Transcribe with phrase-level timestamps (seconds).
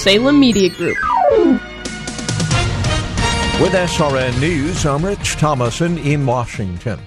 [0.00, 0.96] Salem Media Group.
[3.60, 7.00] With SRN News, I'm Rich Thomason in Washington.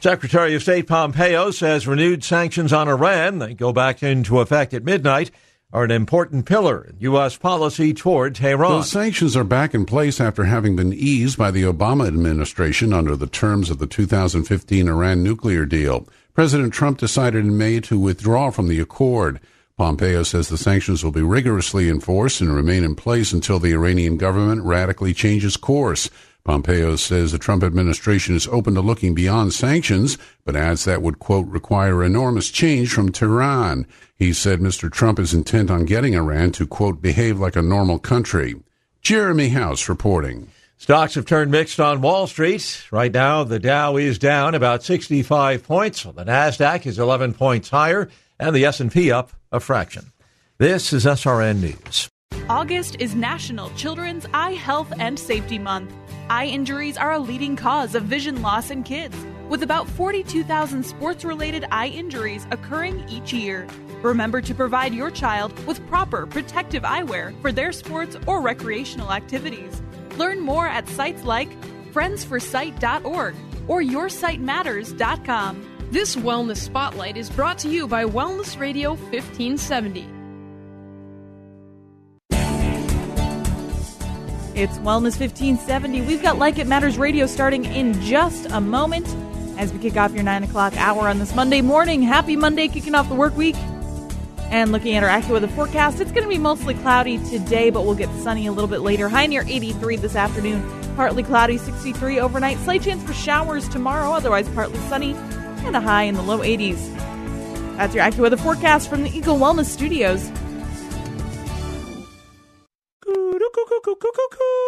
[0.00, 4.82] Secretary of State Pompeo says renewed sanctions on Iran, that go back into effect at
[4.82, 5.30] midnight,
[5.74, 7.36] are an important pillar in U.S.
[7.36, 8.70] policy toward Tehran.
[8.72, 13.14] Those sanctions are back in place after having been eased by the Obama administration under
[13.14, 16.08] the terms of the 2015 Iran nuclear deal.
[16.32, 19.38] President Trump decided in May to withdraw from the accord.
[19.82, 24.16] Pompeo says the sanctions will be rigorously enforced and remain in place until the Iranian
[24.16, 26.08] government radically changes course.
[26.44, 31.18] Pompeo says the Trump administration is open to looking beyond sanctions, but adds that would,
[31.18, 33.84] quote, require enormous change from Tehran.
[34.14, 34.88] He said Mr.
[34.88, 38.54] Trump is intent on getting Iran to, quote, behave like a normal country.
[39.00, 40.46] Jeremy House reporting.
[40.82, 42.84] Stocks have turned mixed on Wall Street.
[42.90, 46.02] Right now, the Dow is down about 65 points.
[46.02, 48.08] The Nasdaq is 11 points higher,
[48.42, 50.12] and the S&P up a fraction.
[50.58, 52.08] This is SRN News.
[52.48, 55.94] August is National Children's Eye Health and Safety Month.
[56.28, 59.16] Eye injuries are a leading cause of vision loss in kids,
[59.48, 63.66] with about 42,000 sports related eye injuries occurring each year.
[64.02, 69.80] Remember to provide your child with proper protective eyewear for their sports or recreational activities.
[70.16, 71.48] Learn more at sites like
[71.92, 73.36] friendsforsight.org
[73.68, 75.71] or yoursightmatters.com.
[75.92, 80.00] This Wellness Spotlight is brought to you by Wellness Radio 1570.
[84.58, 86.00] It's Wellness 1570.
[86.00, 89.06] We've got Like It Matters Radio starting in just a moment
[89.58, 92.00] as we kick off your 9 o'clock hour on this Monday morning.
[92.00, 93.56] Happy Monday, kicking off the work week.
[94.44, 97.96] And looking at our AccuWeather forecast, it's going to be mostly cloudy today, but we'll
[97.96, 99.10] get sunny a little bit later.
[99.10, 100.66] High near 83 this afternoon.
[100.96, 102.56] Partly cloudy, 63 overnight.
[102.60, 105.14] Slight chance for showers tomorrow, otherwise partly sunny,
[105.64, 106.78] and a high in the low 80s.
[107.76, 110.30] That's your AccuWeather forecast from the Eagle Wellness Studios.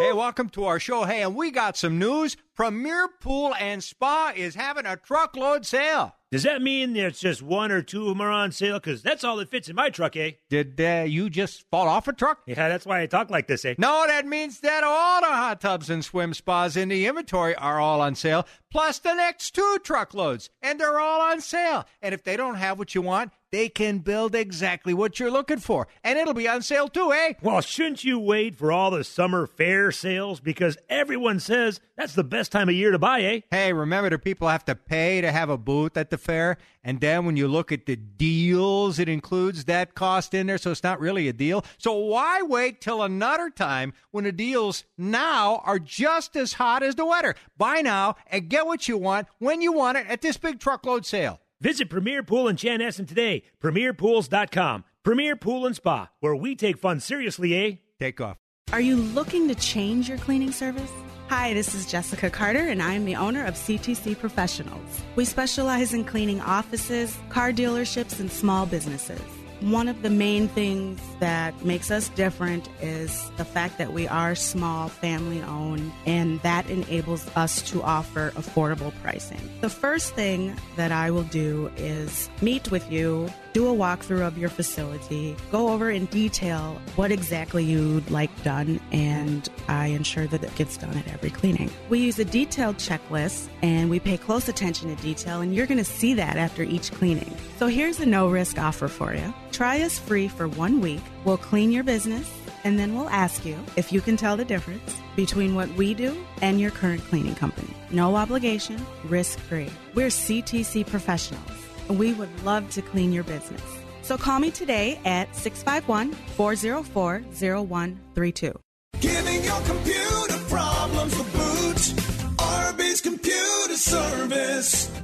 [0.00, 1.04] Hey, welcome to our show.
[1.04, 2.36] Hey, and we got some news.
[2.54, 6.14] Premier Pool and Spa is having a truckload sale.
[6.34, 8.80] Does that mean there's just one or two of them are on sale?
[8.80, 10.32] Because that's all that fits in my truck, eh?
[10.50, 12.40] Did uh, you just fall off a truck?
[12.44, 13.76] Yeah, that's why I talk like this, eh?
[13.78, 17.78] No, that means that all the hot tubs and swim spas in the inventory are
[17.78, 21.86] all on sale, plus the next two truckloads, and they're all on sale.
[22.02, 25.60] And if they don't have what you want, they can build exactly what you're looking
[25.60, 27.34] for, and it'll be on sale too, eh?
[27.40, 30.40] Well, shouldn't you wait for all the summer fair sales?
[30.40, 33.40] Because everyone says that's the best time of year to buy, eh?
[33.52, 37.00] Hey, remember the people have to pay to have a booth at the fair, and
[37.00, 40.82] then when you look at the deals, it includes that cost in there, so it's
[40.82, 41.64] not really a deal.
[41.78, 46.96] So why wait till another time when the deals now are just as hot as
[46.96, 47.36] the weather?
[47.56, 51.06] Buy now and get what you want when you want it at this big truckload
[51.06, 51.38] sale.
[51.64, 53.42] Visit Premier Pool in Chanhassen today.
[53.62, 54.84] PremierPools.com.
[55.02, 57.76] Premier Pool and Spa, where we take fun seriously, eh?
[57.98, 58.36] Take off.
[58.70, 60.92] Are you looking to change your cleaning service?
[61.28, 65.00] Hi, this is Jessica Carter, and I am the owner of CTC Professionals.
[65.16, 69.22] We specialize in cleaning offices, car dealerships, and small businesses.
[69.64, 74.34] One of the main things that makes us different is the fact that we are
[74.34, 79.40] small, family owned, and that enables us to offer affordable pricing.
[79.62, 84.36] The first thing that I will do is meet with you, do a walkthrough of
[84.36, 90.42] your facility, go over in detail what exactly you'd like done, and I ensure that
[90.42, 91.70] it gets done at every cleaning.
[91.88, 95.78] We use a detailed checklist and we pay close attention to detail, and you're going
[95.78, 97.34] to see that after each cleaning.
[97.58, 99.32] So here's a no risk offer for you.
[99.52, 101.02] Try us free for one week.
[101.24, 102.30] We'll clean your business
[102.64, 106.16] and then we'll ask you if you can tell the difference between what we do
[106.40, 107.72] and your current cleaning company.
[107.90, 109.70] No obligation, risk free.
[109.94, 113.62] We're CTC professionals we would love to clean your business.
[114.02, 118.52] So call me today at 651 404 0132.
[119.00, 122.04] Giving your computer problems the boot.
[122.36, 125.03] RB's Computer Service.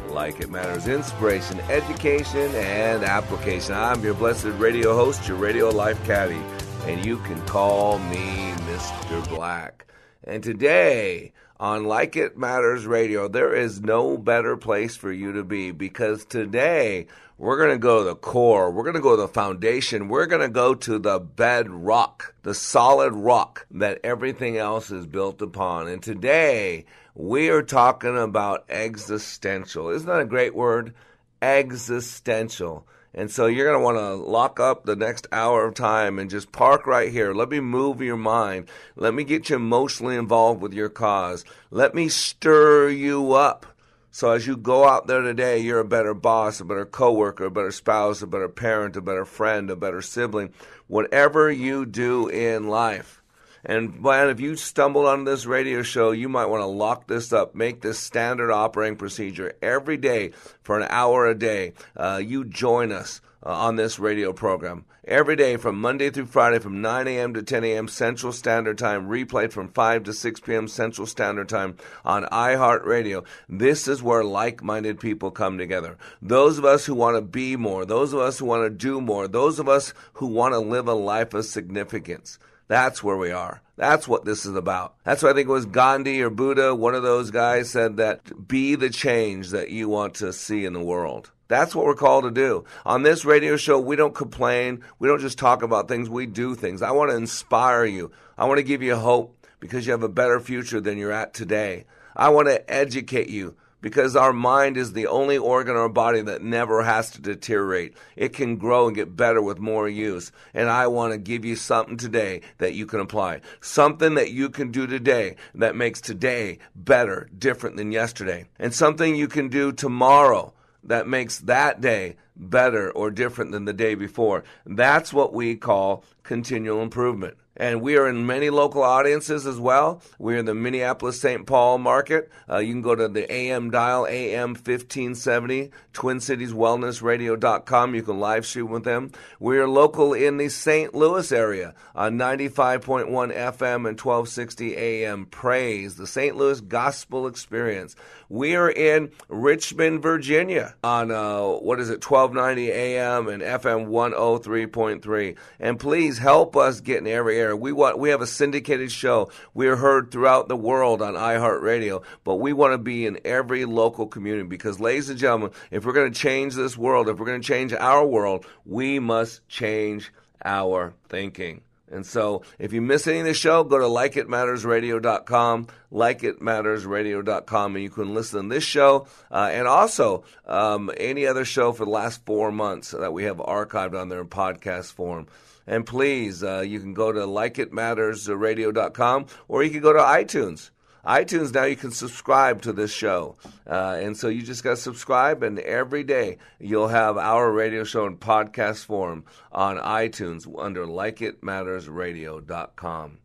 [0.11, 3.73] like it matters, inspiration, education, and application.
[3.73, 6.41] I'm your blessed radio host, your radio life caddy,
[6.85, 9.27] and you can call me Mr.
[9.29, 9.85] Black.
[10.23, 15.43] And today on Like It Matters Radio, there is no better place for you to
[15.43, 18.69] be because today we're going to go to the core.
[18.69, 20.09] We're going to go to the foundation.
[20.09, 25.41] We're going to go to the bedrock, the solid rock that everything else is built
[25.41, 25.87] upon.
[25.87, 26.85] And today
[27.15, 29.89] we are talking about existential.
[29.89, 30.93] Isn't that a great word?
[31.41, 32.87] Existential.
[33.13, 36.29] And so you're going to want to lock up the next hour of time and
[36.29, 37.33] just park right here.
[37.33, 38.69] Let me move your mind.
[38.95, 41.43] Let me get you emotionally involved with your cause.
[41.69, 43.65] Let me stir you up.
[44.11, 47.51] So as you go out there today, you're a better boss, a better coworker, a
[47.51, 50.53] better spouse, a better parent, a better friend, a better sibling.
[50.87, 53.20] Whatever you do in life,
[53.63, 57.31] and man, if you stumbled on this radio show, you might want to lock this
[57.31, 60.31] up, make this standard operating procedure every day
[60.61, 61.73] for an hour a day.
[61.95, 63.21] Uh, you join us.
[63.43, 64.85] Uh, on this radio program.
[65.03, 67.33] Every day from Monday through Friday from 9 a.m.
[67.33, 67.87] to 10 a.m.
[67.87, 70.67] Central Standard Time, replayed from 5 to 6 p.m.
[70.67, 71.75] Central Standard Time
[72.05, 73.25] on iHeartRadio.
[73.49, 75.97] This is where like minded people come together.
[76.21, 79.01] Those of us who want to be more, those of us who want to do
[79.01, 82.37] more, those of us who want to live a life of significance.
[82.71, 83.61] That's where we are.
[83.75, 84.95] That's what this is about.
[85.03, 88.47] That's why I think it was Gandhi or Buddha, one of those guys said that
[88.47, 91.31] be the change that you want to see in the world.
[91.49, 92.63] That's what we're called to do.
[92.85, 94.85] On this radio show, we don't complain.
[94.99, 96.81] We don't just talk about things, we do things.
[96.81, 98.13] I want to inspire you.
[98.37, 101.33] I want to give you hope because you have a better future than you're at
[101.33, 101.87] today.
[102.15, 106.21] I want to educate you because our mind is the only organ in our body
[106.21, 107.95] that never has to deteriorate.
[108.15, 110.31] It can grow and get better with more use.
[110.53, 113.41] And I want to give you something today that you can apply.
[113.59, 118.47] Something that you can do today that makes today better, different than yesterday.
[118.59, 123.73] And something you can do tomorrow that makes that day better or different than the
[123.73, 124.43] day before.
[124.65, 127.37] That's what we call continual improvement.
[127.57, 130.01] And we are in many local audiences as well.
[130.17, 131.45] We're in the Minneapolis St.
[131.45, 132.31] Paul market.
[132.49, 137.95] Uh, you can go to the AM dial, AM 1570, TwinCitiesWellnessRadio.com.
[137.95, 139.11] You can live stream with them.
[139.39, 140.95] We are local in the St.
[140.95, 145.25] Louis area on 95.1 FM and 1260 AM.
[145.25, 146.37] Praise, the St.
[146.37, 147.97] Louis Gospel Experience.
[148.31, 155.35] We are in Richmond, Virginia on, uh, what is it, 1290 AM and FM 103.3.
[155.59, 157.57] And please help us get in every area.
[157.57, 159.29] We want, we have a syndicated show.
[159.53, 163.65] We are heard throughout the world on iHeartRadio, but we want to be in every
[163.65, 167.25] local community because, ladies and gentlemen, if we're going to change this world, if we're
[167.25, 170.13] going to change our world, we must change
[170.45, 171.63] our thinking.
[171.91, 177.89] And so if you miss any of the show, go to likeitmattersradio.com, likeitmattersradio.com, and you
[177.89, 182.25] can listen to this show uh, and also um, any other show for the last
[182.25, 185.27] four months that we have archived on there in podcast form.
[185.67, 190.71] And please, uh, you can go to likeitmattersradio.com or you can go to iTunes
[191.05, 193.35] iTunes now you can subscribe to this show.
[193.67, 197.83] Uh, and so you just got to subscribe, and every day you'll have our radio
[197.83, 203.17] show in podcast form on iTunes under likeitmattersradio.com.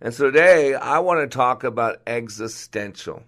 [0.00, 3.22] And so today I want to talk about existential.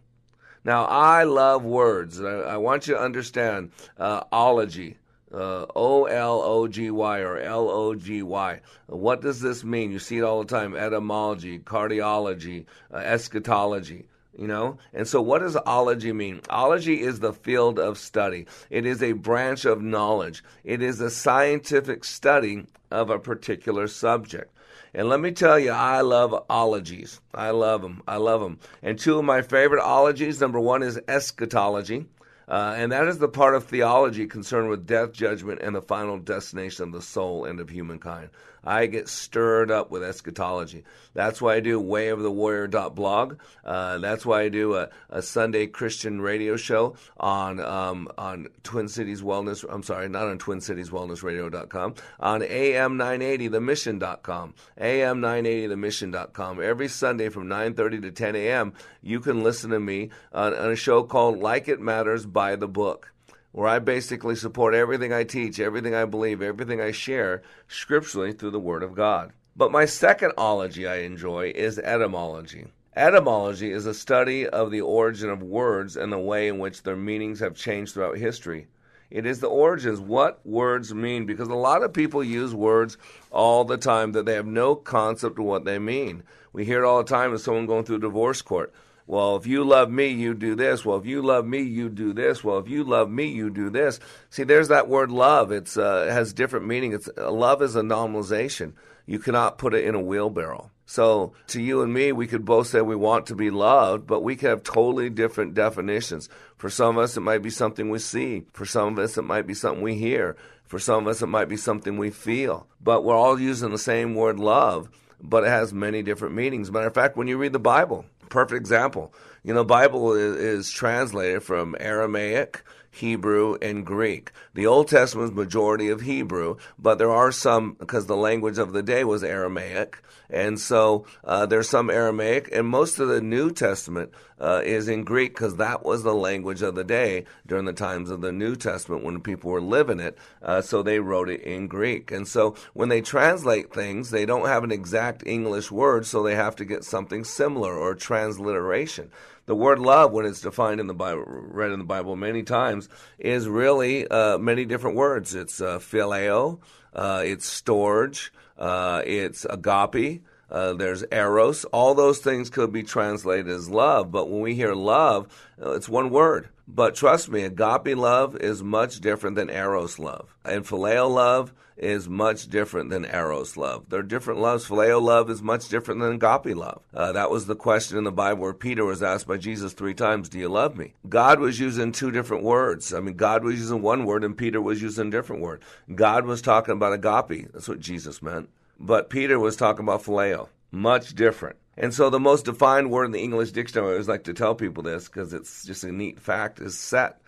[0.65, 2.21] Now, I love words.
[2.21, 4.97] I, I want you to understand uh, ology.
[5.35, 8.61] Uh, O L O G Y or L O G Y.
[8.87, 9.91] What does this mean?
[9.91, 10.77] You see it all the time.
[10.77, 14.79] Etymology, cardiology, uh, eschatology you know?
[14.93, 16.41] And so what does ology mean?
[16.51, 18.47] Ology is the field of study.
[18.69, 20.43] It is a branch of knowledge.
[20.65, 24.51] It is a scientific study of a particular subject.
[24.93, 27.21] And let me tell you i love ologies.
[27.35, 31.01] I love them i love them and two of my favorite ologies number one is
[31.09, 32.07] eschatology
[32.49, 36.19] uh, and that is the part of theology concerned with death, judgment, and the final
[36.19, 38.31] destination of the soul and of humankind.
[38.65, 40.85] I get stirred up with eschatology.
[41.15, 43.39] That's why I do wayofthewarrior.blog.
[43.65, 48.89] Uh, that's why I do a, a, Sunday Christian radio show on um, on Twin
[48.89, 49.65] Cities Wellness.
[49.69, 51.95] I'm sorry, not on Twin Cities Wellness Radio.com.
[52.19, 54.55] On AM 980 TheMission.com.
[54.79, 56.63] AM 980 TheMission.com.
[56.63, 58.73] Every Sunday from 9:30 to 10 a.m.
[59.03, 62.69] You can listen to me on, on a show called Like It Matters by the
[62.69, 63.14] Book
[63.55, 68.51] where I basically support everything I teach, everything I believe, everything I share scripturally through
[68.51, 69.33] the Word of God.
[69.55, 72.67] But my second ology I enjoy is etymology.
[72.97, 76.97] Etymology is a study of the origin of words and the way in which their
[76.97, 78.67] meanings have changed throughout history.
[79.09, 82.99] It is the origins, what words mean, because a lot of people use words
[83.31, 86.25] all the time that they have no concept of what they mean.
[86.53, 88.75] We hear it all the time with someone going through divorce court.
[89.07, 90.85] Well, if you love me, you do this.
[90.85, 92.43] Well, if you love me, you do this.
[92.43, 94.01] Well, if you love me, you do this.
[94.31, 95.53] See, there's that word love.
[95.53, 96.93] It's uh, it has different meaning.
[96.93, 98.73] It's uh, love is a nominalization.
[99.07, 100.71] You cannot put it in a wheelbarrow.
[100.87, 104.23] So, to you and me, we could both say we want to be loved, but
[104.23, 106.29] we could have totally different definitions.
[106.57, 108.45] For some of us, it might be something we see.
[108.53, 110.37] For some of us, it might be something we hear.
[110.67, 112.67] For some of us, it might be something we feel.
[112.83, 114.91] But we're all using the same word love,
[115.23, 116.71] but it has many different meanings.
[116.71, 119.13] Matter of fact, when you read the Bible, perfect example.
[119.43, 122.63] You know, Bible is, is translated from Aramaic,
[122.95, 124.31] Hebrew, and Greek.
[124.55, 128.73] The Old Testament is majority of Hebrew, but there are some because the language of
[128.73, 133.51] the day was Aramaic, and so uh, there's some Aramaic, and most of the New
[133.51, 137.73] Testament uh, is in Greek because that was the language of the day during the
[137.73, 140.17] times of the New Testament when people were living it.
[140.43, 144.47] Uh, so they wrote it in Greek, and so when they translate things, they don't
[144.47, 149.11] have an exact English word, so they have to get something similar or transliteration
[149.47, 152.89] the word love, when it's defined in the Bible, read in the Bible many times,
[153.19, 155.35] is really uh, many different words.
[155.35, 156.61] It's uh, phileo,
[156.95, 160.23] uh, it's storge, uh, it's agape.
[160.51, 161.65] Uh, there's eros.
[161.67, 165.27] All those things could be translated as love, but when we hear love,
[165.61, 166.49] uh, it's one word.
[166.67, 170.35] But trust me, agape love is much different than eros love.
[170.45, 173.89] And phileo love is much different than eros love.
[173.89, 174.67] They're different loves.
[174.67, 176.83] Phileo love is much different than agape love.
[176.95, 179.95] Uh, that was the question in the Bible where Peter was asked by Jesus three
[179.95, 180.95] times, Do you love me?
[181.09, 182.95] God was using two different words.
[182.95, 185.63] I mean, God was using one word and Peter was using a different word.
[185.95, 187.53] God was talking about agape.
[187.53, 188.49] That's what Jesus meant.
[188.81, 190.49] But Peter was talking about phileo.
[190.71, 191.57] Much different.
[191.77, 194.55] And so the most defined word in the English dictionary, I always like to tell
[194.55, 197.21] people this because it's just a neat fact, is set.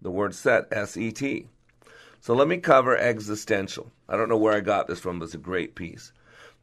[0.00, 1.46] The word set, S E T.
[2.20, 3.90] So let me cover existential.
[4.08, 6.12] I don't know where I got this from, but it's a great piece.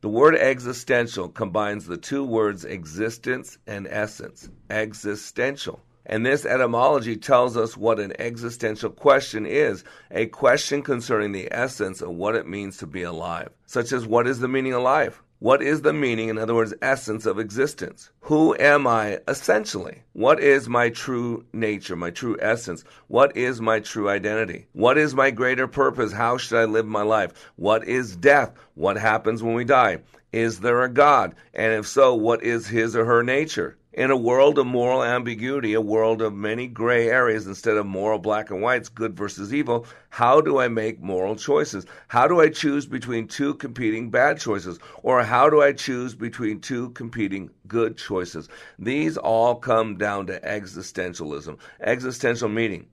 [0.01, 4.49] The word existential combines the two words existence and essence.
[4.69, 5.81] Existential.
[6.05, 12.01] And this etymology tells us what an existential question is a question concerning the essence
[12.01, 15.21] of what it means to be alive, such as what is the meaning of life?
[15.41, 18.09] What is the meaning, in other words, essence of existence?
[18.23, 20.03] Who am I essentially?
[20.11, 22.83] What is my true nature, my true essence?
[23.07, 24.67] What is my true identity?
[24.73, 26.11] What is my greater purpose?
[26.11, 27.31] How should I live my life?
[27.55, 28.53] What is death?
[28.73, 29.99] What happens when we die?
[30.33, 31.35] Is there a God?
[31.53, 33.77] And if so, what is his or her nature?
[33.93, 38.19] In a world of moral ambiguity, a world of many gray areas instead of moral
[38.19, 41.87] black and whites, good versus evil, how do I make moral choices?
[42.07, 44.77] How do I choose between two competing bad choices?
[45.01, 48.47] Or how do I choose between two competing good choices?
[48.77, 52.85] These all come down to existentialism, existential meaning.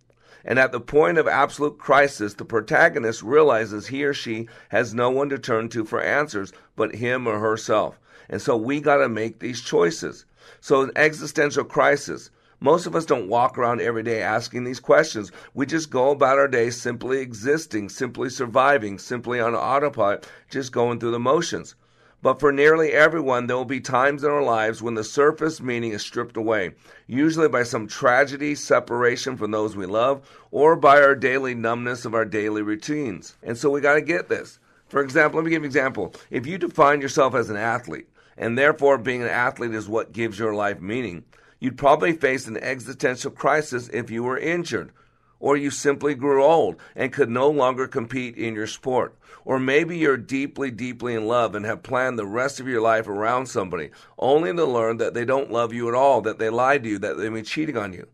[0.46, 5.10] And at the point of absolute crisis, the protagonist realizes he or she has no
[5.10, 8.00] one to turn to for answers but him or herself.
[8.30, 10.24] And so we got to make these choices.
[10.60, 12.30] So, an existential crisis.
[12.60, 15.30] Most of us don't walk around every day asking these questions.
[15.52, 20.98] We just go about our day simply existing, simply surviving, simply on autopilot, just going
[20.98, 21.74] through the motions.
[22.22, 25.92] But for nearly everyone, there will be times in our lives when the surface meaning
[25.92, 26.72] is stripped away,
[27.06, 32.14] usually by some tragedy, separation from those we love, or by our daily numbness of
[32.14, 33.36] our daily routines.
[33.42, 34.58] And so we got to get this.
[34.88, 36.14] For example, let me give you an example.
[36.30, 40.38] If you define yourself as an athlete, and therefore being an athlete is what gives
[40.38, 41.24] your life meaning,
[41.58, 44.92] you'd probably face an existential crisis if you were injured.
[45.38, 49.14] Or you simply grew old and could no longer compete in your sport.
[49.44, 53.06] Or maybe you're deeply, deeply in love and have planned the rest of your life
[53.06, 56.84] around somebody, only to learn that they don't love you at all, that they lied
[56.84, 58.08] to you, that they've been cheating on you.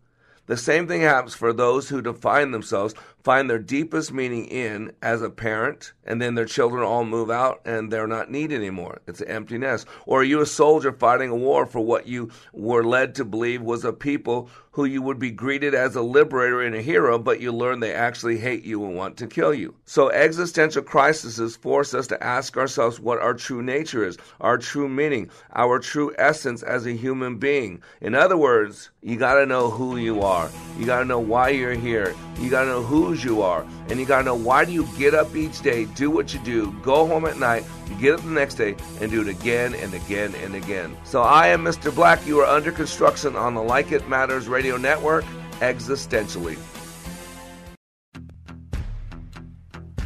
[0.46, 5.22] The same thing happens for those who define themselves, find their deepest meaning in as
[5.22, 9.00] a parent, and then their children all move out and they're not needed anymore.
[9.06, 9.86] It's an empty nest.
[10.06, 13.62] Or are you a soldier fighting a war for what you were led to believe
[13.62, 17.40] was a people who you would be greeted as a liberator and a hero, but
[17.40, 19.74] you learn they actually hate you and want to kill you?
[19.84, 24.88] So existential crises force us to ask ourselves what our true nature is, our true
[24.88, 27.82] meaning, our true essence as a human being.
[28.00, 30.50] In other words, you got to know who you are.
[30.78, 32.14] You got to know why you're here.
[32.40, 33.66] You got to know whose you are.
[33.88, 36.40] And you got to know why do you get up each day, do what you
[36.40, 39.74] do, go home at night, you get up the next day, and do it again
[39.74, 40.96] and again and again.
[41.04, 41.94] So I am Mr.
[41.94, 42.26] Black.
[42.26, 45.24] You are under construction on the Like It Matters radio network,
[45.60, 46.56] existentially.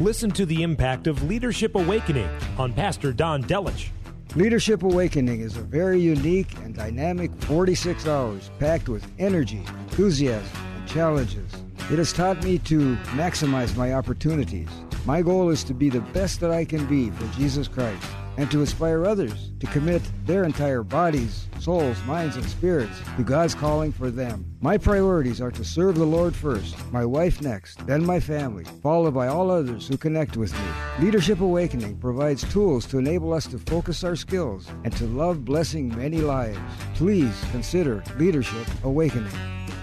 [0.00, 3.88] Listen to the impact of Leadership Awakening on Pastor Don Delich.
[4.34, 10.88] Leadership Awakening is a very unique and dynamic 46 hours packed with energy, enthusiasm, and
[10.88, 11.65] challenges.
[11.88, 14.69] It has taught me to maximize my opportunities.
[15.05, 18.05] My goal is to be the best that I can be for Jesus Christ
[18.37, 23.55] and to inspire others to commit their entire bodies, souls, minds, and spirits to God's
[23.55, 24.45] calling for them.
[24.61, 29.14] My priorities are to serve the Lord first, my wife next, then my family, followed
[29.14, 31.05] by all others who connect with me.
[31.05, 35.97] Leadership Awakening provides tools to enable us to focus our skills and to love blessing
[35.97, 36.59] many lives.
[36.95, 39.31] Please consider Leadership Awakening.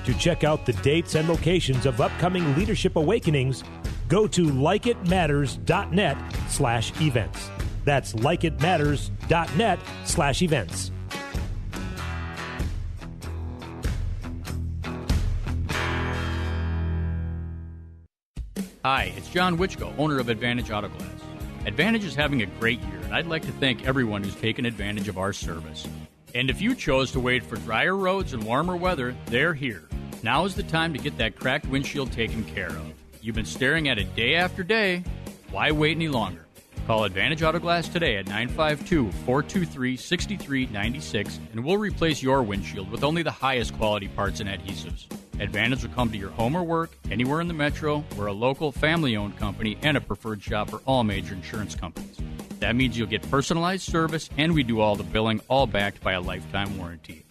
[0.06, 3.64] To check out the dates and locations of upcoming Leadership Awakenings,
[4.10, 6.18] go to likeitmatters.net
[6.50, 7.50] slash events.
[7.86, 10.92] That's likeitmatters.net slash events.
[18.84, 21.10] Hi, it's John Wichko, owner of Advantage Auto Glass.
[21.66, 25.08] Advantage is having a great year, and I'd like to thank everyone who's taken advantage
[25.08, 25.88] of our service.
[26.36, 29.84] And if you chose to wait for drier roads and warmer weather, they're here.
[30.24, 32.94] Now is the time to get that cracked windshield taken care of.
[33.22, 35.04] You've been staring at it day after day.
[35.52, 36.43] Why wait any longer?
[36.86, 43.06] Call Advantage Auto Glass today at 952 423 6396 and we'll replace your windshield with
[43.06, 45.06] only the highest quality parts and adhesives.
[45.40, 48.04] Advantage will come to your home or work, anywhere in the metro.
[48.18, 52.18] We're a local, family owned company and a preferred shop for all major insurance companies.
[52.60, 56.14] That means you'll get personalized service and we do all the billing, all backed by
[56.14, 57.24] a lifetime warranty.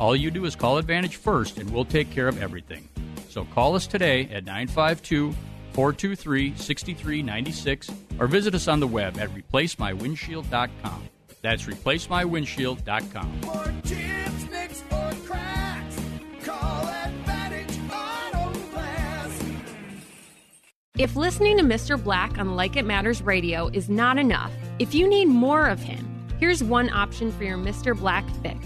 [0.00, 2.88] All you do is call Advantage first and we'll take care of everything.
[3.28, 5.32] So call us today at 952
[5.76, 11.08] 423 6396 or visit us on the web at replacemywindshield.com.
[11.42, 13.40] That's replacemywindshield.com.
[13.42, 16.00] For chips, nicks, or cracks,
[16.42, 19.44] call Advantage Auto Glass.
[20.96, 22.02] If listening to Mr.
[22.02, 26.08] Black on Like It Matters Radio is not enough, if you need more of him,
[26.40, 27.94] here's one option for your Mr.
[27.94, 28.65] Black fix.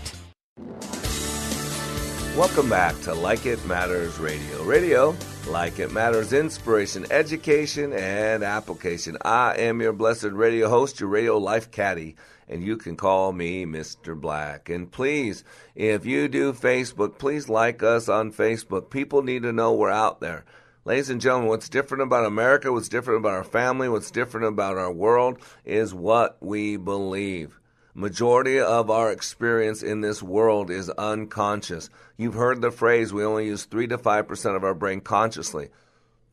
[2.37, 4.63] Welcome back to Like It Matters Radio.
[4.63, 5.15] Radio,
[5.49, 9.17] like it matters, inspiration, education, and application.
[9.21, 12.15] I am your blessed radio host, your radio life caddy,
[12.47, 14.19] and you can call me Mr.
[14.19, 14.69] Black.
[14.69, 15.43] And please,
[15.75, 18.89] if you do Facebook, please like us on Facebook.
[18.89, 20.45] People need to know we're out there.
[20.85, 24.77] Ladies and gentlemen, what's different about America, what's different about our family, what's different about
[24.77, 27.60] our world is what we believe.
[27.93, 31.89] Majority of our experience in this world is unconscious.
[32.15, 35.69] You've heard the phrase we only use 3 to 5% of our brain consciously.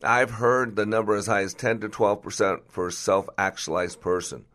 [0.01, 4.45] I've heard the number as high as 10 to 12% for a self actualized person.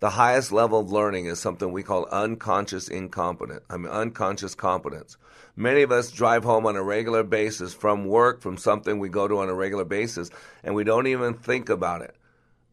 [0.00, 3.64] The highest level of learning is something we call unconscious incompetence.
[3.68, 5.18] I mean, unconscious competence.
[5.54, 9.28] Many of us drive home on a regular basis from work, from something we go
[9.28, 10.30] to on a regular basis,
[10.64, 12.16] and we don't even think about it.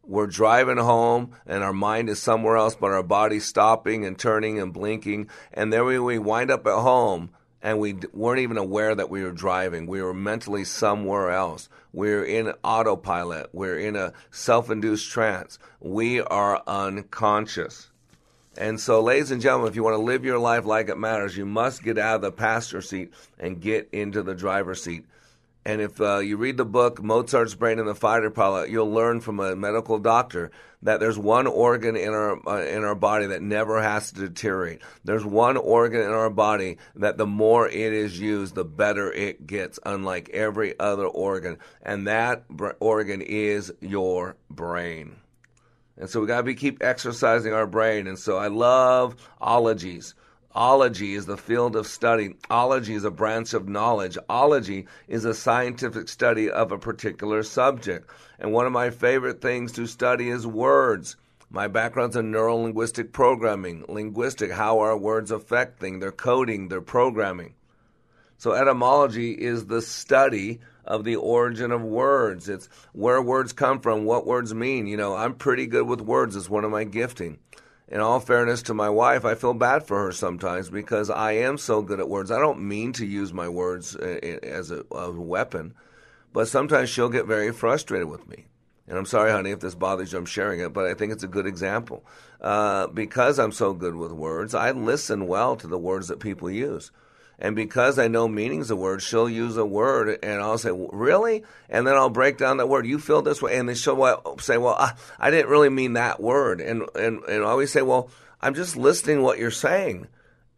[0.02, 4.58] We're driving home and our mind is somewhere else, but our body's stopping and turning
[4.58, 5.28] and blinking.
[5.52, 7.30] And then we, we wind up at home
[7.62, 9.86] and we weren't even aware that we were driving.
[9.86, 11.68] We were mentally somewhere else.
[11.92, 13.50] We're in autopilot.
[13.52, 15.58] We're in a self induced trance.
[15.80, 17.90] We are unconscious.
[18.56, 21.36] And so, ladies and gentlemen, if you want to live your life like it matters,
[21.36, 25.04] you must get out of the passenger seat and get into the driver's seat.
[25.64, 29.20] And if uh, you read the book Mozart's Brain and the Fighter Pilot, you'll learn
[29.20, 30.50] from a medical doctor
[30.82, 34.80] that there's one organ in our uh, in our body that never has to deteriorate.
[35.04, 39.46] There's one organ in our body that the more it is used, the better it
[39.46, 41.58] gets, unlike every other organ.
[41.82, 45.16] And that br- organ is your brain.
[45.98, 48.06] And so we got to keep exercising our brain.
[48.06, 50.14] And so I love ologies.
[50.52, 52.34] Ology is the field of study.
[52.50, 54.18] Ology is a branch of knowledge.
[54.28, 58.10] Ology is a scientific study of a particular subject.
[58.40, 61.14] And one of my favorite things to study is words.
[61.50, 66.80] My background's in neuro linguistic programming, linguistic, how our words affect things, their coding, their
[66.80, 67.54] programming.
[68.36, 72.48] So etymology is the study of the origin of words.
[72.48, 74.88] It's where words come from, what words mean.
[74.88, 76.34] You know, I'm pretty good with words.
[76.34, 77.38] It's one of my gifting.
[77.90, 81.58] In all fairness to my wife, I feel bad for her sometimes because I am
[81.58, 82.30] so good at words.
[82.30, 85.74] I don't mean to use my words uh, as a, a weapon,
[86.32, 88.46] but sometimes she'll get very frustrated with me.
[88.86, 91.24] And I'm sorry, honey, if this bothers you, I'm sharing it, but I think it's
[91.24, 92.04] a good example.
[92.40, 96.50] Uh, because I'm so good with words, I listen well to the words that people
[96.50, 96.92] use.
[97.40, 101.42] And because I know meanings of words, she'll use a word, and I'll say, "Really?"
[101.70, 102.86] And then I'll break down that word.
[102.86, 104.76] You feel this way, and then she'll uh, say, "Well,
[105.18, 108.10] I, didn't really mean that word." And and and I always say, "Well,
[108.42, 110.06] I'm just listening what you're saying.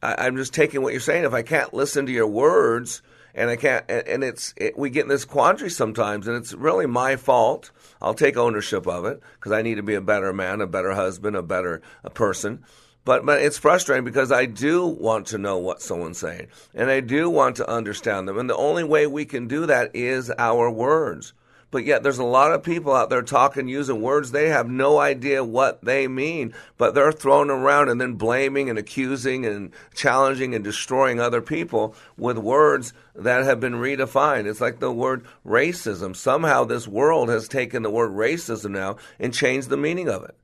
[0.02, 1.24] I, I'm just taking what you're saying.
[1.24, 3.00] If I can't listen to your words,
[3.32, 6.52] and I can't, and, and it's it, we get in this quandary sometimes, and it's
[6.52, 7.70] really my fault.
[8.00, 10.94] I'll take ownership of it because I need to be a better man, a better
[10.94, 12.64] husband, a better a person."
[13.04, 17.00] But, but it's frustrating because I do want to know what someone's saying and I
[17.00, 18.38] do want to understand them.
[18.38, 21.32] And the only way we can do that is our words.
[21.72, 24.98] But yet there's a lot of people out there talking using words they have no
[24.98, 30.54] idea what they mean, but they're thrown around and then blaming and accusing and challenging
[30.54, 34.44] and destroying other people with words that have been redefined.
[34.44, 36.14] It's like the word racism.
[36.14, 40.36] Somehow this world has taken the word racism now and changed the meaning of it.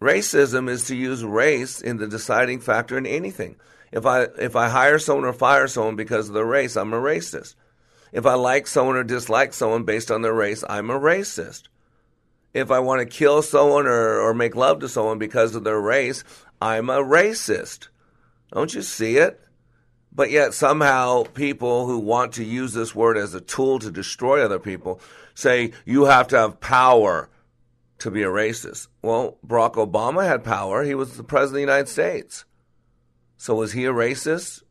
[0.00, 3.56] Racism is to use race in the deciding factor in anything.
[3.92, 7.00] If I if I hire someone or fire someone because of their race, I'm a
[7.00, 7.54] racist.
[8.12, 11.64] If I like someone or dislike someone based on their race, I'm a racist.
[12.52, 15.80] If I want to kill someone or, or make love to someone because of their
[15.80, 16.24] race,
[16.60, 17.88] I'm a racist.
[18.52, 19.40] Don't you see it?
[20.12, 24.44] But yet somehow people who want to use this word as a tool to destroy
[24.44, 25.00] other people
[25.34, 27.28] say you have to have power
[28.00, 28.88] to be a racist.
[29.02, 30.82] Well, Barack Obama had power.
[30.82, 32.44] He was the president of the United States.
[33.36, 34.62] So was he a racist?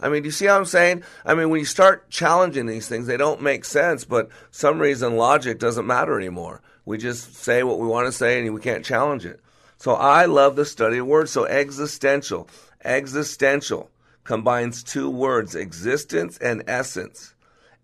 [0.00, 1.02] I mean, do you see how I'm saying?
[1.24, 5.16] I mean, when you start challenging these things, they don't make sense, but some reason
[5.16, 6.62] logic doesn't matter anymore.
[6.84, 9.40] We just say what we want to say and we can't challenge it.
[9.76, 11.30] So I love the study of words.
[11.30, 12.48] So existential,
[12.84, 13.90] existential
[14.24, 17.34] combines two words, existence and essence.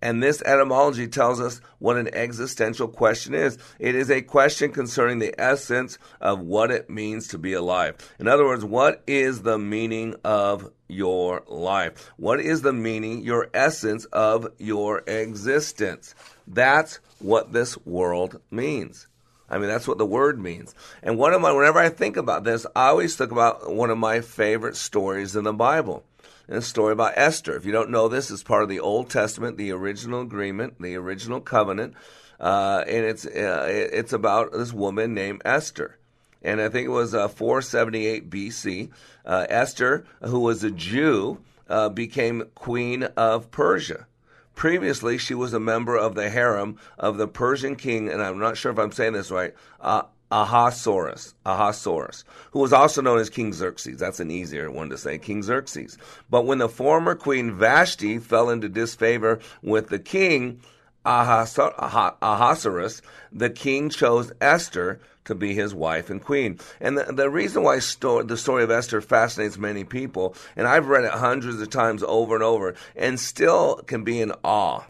[0.04, 3.56] And this etymology tells us what an existential question is.
[3.78, 7.96] It is a question concerning the essence of what it means to be alive.
[8.18, 12.12] In other words, what is the meaning of your life?
[12.18, 16.14] What is the meaning, your essence of your existence?
[16.46, 19.08] That's what this world means.
[19.48, 20.74] I mean, that's what the word means.
[21.02, 23.96] And one of my, whenever I think about this, I always think about one of
[23.96, 26.04] my favorite stories in the Bible
[26.48, 27.56] a story about Esther.
[27.56, 30.96] If you don't know this, it's part of the Old Testament, the original agreement, the
[30.96, 31.94] original covenant,
[32.40, 35.98] uh, and it's uh, it's about this woman named Esther.
[36.42, 38.90] And I think it was uh, 478 BC.
[39.24, 44.06] Uh, Esther, who was a Jew, uh, became queen of Persia.
[44.54, 48.56] Previously, she was a member of the harem of the Persian king, and I'm not
[48.56, 50.02] sure if I'm saying this right, uh,
[50.34, 54.00] Ahasuerus, Ahasuerus, who was also known as King Xerxes.
[54.00, 55.96] That's an easier one to say, King Xerxes.
[56.28, 60.60] But when the former queen Vashti fell into disfavor with the king
[61.06, 66.58] Ahasuerus, the king chose Esther to be his wife and queen.
[66.80, 70.88] And the, the reason why sto- the story of Esther fascinates many people, and I've
[70.88, 74.82] read it hundreds of times over and over, and still can be in awe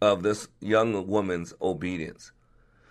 [0.00, 2.30] of this young woman's obedience.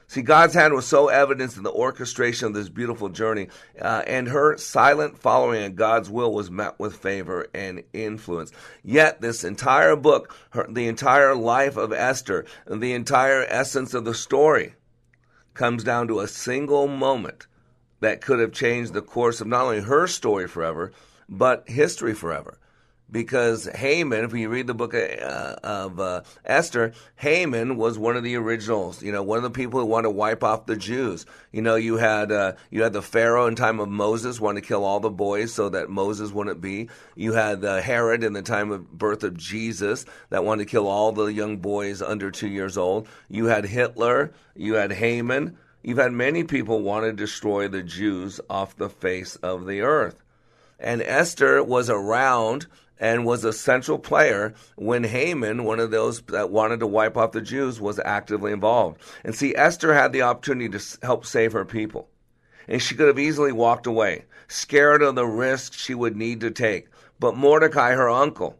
[0.10, 4.30] See, God's hand was so evident in the orchestration of this beautiful journey, uh, and
[4.30, 8.54] her silent following of God's will was met with favor and influence.
[8.84, 14.14] Yet, this entire book, her, the entire life of Esther, the entire essence of the
[14.14, 14.76] story,
[15.54, 17.48] comes down to a single moment
[18.00, 20.94] that could have changed the course of not only her story forever,
[21.28, 22.58] but history forever.
[23.10, 28.18] Because Haman, if you read the book of, uh, of uh, Esther, Haman was one
[28.18, 29.02] of the originals.
[29.02, 31.26] You know, one of the people who wanted to wipe off the Jews.
[31.54, 34.68] You know, you had uh, you had the Pharaoh in time of Moses wanted to
[34.68, 36.90] kill all the boys so that Moses wouldn't be.
[37.16, 40.88] You had uh, Herod in the time of birth of Jesus that wanted to kill
[40.88, 43.08] all the young boys under two years old.
[43.30, 44.34] You had Hitler.
[44.54, 45.58] You had Haman.
[45.82, 50.22] You've had many people want to destroy the Jews off the face of the earth.
[50.80, 52.68] And Esther was around
[53.00, 57.32] and was a central player when Haman, one of those that wanted to wipe off
[57.32, 59.02] the Jews, was actively involved.
[59.24, 62.10] And see, Esther had the opportunity to help save her people.
[62.68, 66.52] And she could have easily walked away, scared of the risk she would need to
[66.52, 66.88] take.
[67.20, 68.58] But Mordecai, her uncle,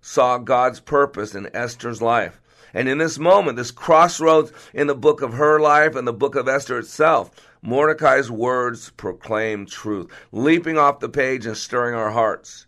[0.00, 2.40] saw God's purpose in Esther's life.
[2.72, 6.36] And in this moment, this crossroads in the book of her life and the book
[6.36, 7.30] of Esther itself,
[7.62, 12.66] Mordecai's words proclaim truth, leaping off the page and stirring our hearts.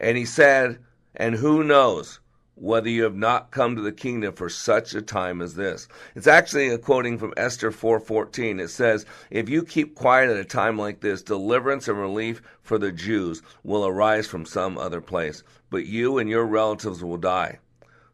[0.00, 0.78] And he said,
[1.14, 2.20] And who knows
[2.54, 5.88] whether you have not come to the kingdom for such a time as this?
[6.14, 8.60] It's actually a quoting from Esther 4:14.
[8.60, 12.78] It says, If you keep quiet at a time like this, deliverance and relief for
[12.78, 17.58] the Jews will arise from some other place, but you and your relatives will die.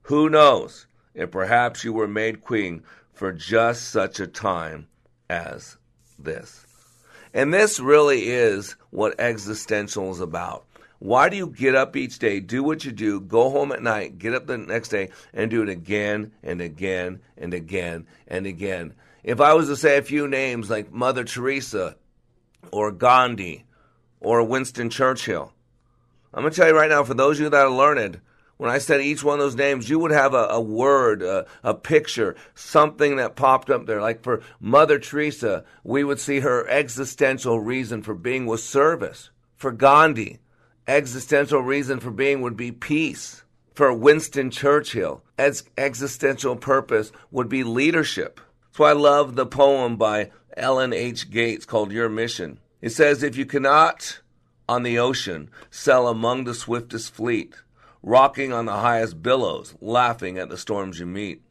[0.03, 4.89] Who knows if perhaps you were made queen for just such a time
[5.31, 5.77] as
[6.19, 6.67] this?
[7.33, 10.65] And this really is what existential is about.
[11.05, 14.17] Why do you get up each day, do what you do, go home at night,
[14.17, 18.95] get up the next day, and do it again and again and again and again?
[19.23, 21.97] If I was to say a few names like Mother Teresa
[22.73, 23.67] or Gandhi
[24.19, 25.53] or Winston Churchill,
[26.33, 28.23] I'm going to tell you right now, for those of you that are learned,
[28.57, 31.45] when I said each one of those names, you would have a, a word, a,
[31.63, 34.01] a picture, something that popped up there.
[34.01, 39.29] Like for Mother Teresa, we would see her existential reason for being was service.
[39.55, 40.39] For Gandhi,
[40.87, 43.43] existential reason for being would be peace.
[43.75, 48.41] For Winston Churchill, ex- existential purpose would be leadership.
[48.73, 51.31] So I love the poem by Ellen H.
[51.31, 52.59] Gates called Your Mission.
[52.81, 54.21] It says, If you cannot
[54.69, 57.55] on the ocean sail among the swiftest fleet,
[58.03, 61.43] rocking on the highest billows, laughing at the storms you meet,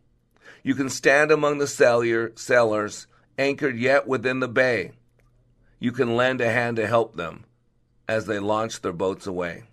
[0.63, 4.91] you can stand among the sailor, sailors, anchored yet within the bay.
[5.80, 7.43] You can lend a hand to help them
[8.08, 9.63] as they launch their boats away.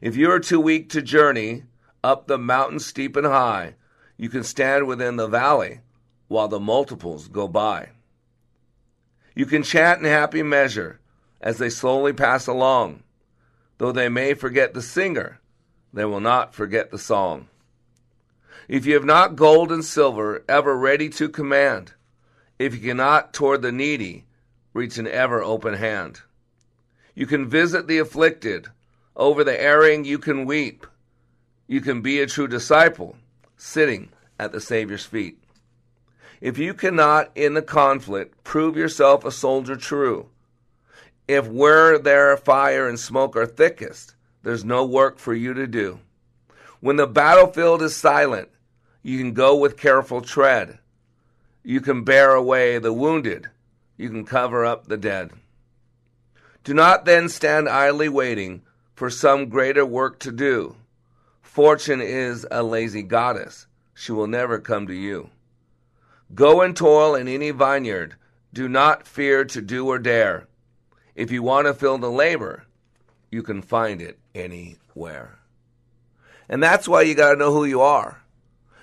[0.00, 1.64] If you are too weak to journey
[2.02, 3.74] up the mountain steep and high,
[4.16, 5.80] you can stand within the valley
[6.28, 7.90] while the multiples go by.
[9.34, 11.00] You can chant in happy measure
[11.40, 13.02] as they slowly pass along.
[13.78, 15.40] Though they may forget the singer,
[15.92, 17.48] they will not forget the song.
[18.68, 21.92] If you have not gold and silver ever ready to command,
[22.58, 24.24] if you cannot toward the needy
[24.72, 26.22] reach an ever open hand,
[27.14, 28.68] you can visit the afflicted.
[29.16, 30.86] Over the erring, you can weep.
[31.66, 33.16] You can be a true disciple,
[33.56, 35.38] sitting at the Savior's feet.
[36.40, 40.28] If you cannot, in the conflict, prove yourself a soldier true,
[41.26, 46.00] if where there fire and smoke are thickest, there's no work for you to do.
[46.80, 48.50] When the battlefield is silent,
[49.02, 50.78] you can go with careful tread.
[51.62, 53.48] You can bear away the wounded.
[53.96, 55.30] You can cover up the dead.
[56.64, 58.62] Do not then stand idly waiting
[58.94, 60.76] for some greater work to do.
[61.42, 63.66] Fortune is a lazy goddess.
[63.92, 65.30] She will never come to you.
[66.34, 68.16] Go and toil in any vineyard.
[68.52, 70.48] Do not fear to do or dare.
[71.14, 72.64] If you want to fill the labor,
[73.30, 75.38] you can find it anywhere.
[76.48, 78.22] And that's why you got to know who you are.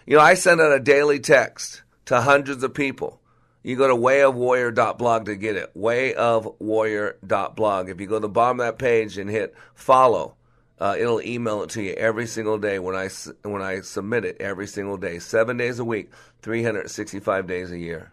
[0.05, 3.20] You know, I send out a daily text to hundreds of people.
[3.63, 5.71] You go to wayofwarrior.blog to get it.
[5.75, 7.89] Wayofwarrior.blog.
[7.89, 10.33] If you go to the bottom of that page and hit follow,
[10.79, 13.09] uh, it'll email it to you every single day when I,
[13.43, 16.09] when I submit it every single day, seven days a week,
[16.41, 18.11] 365 days a year.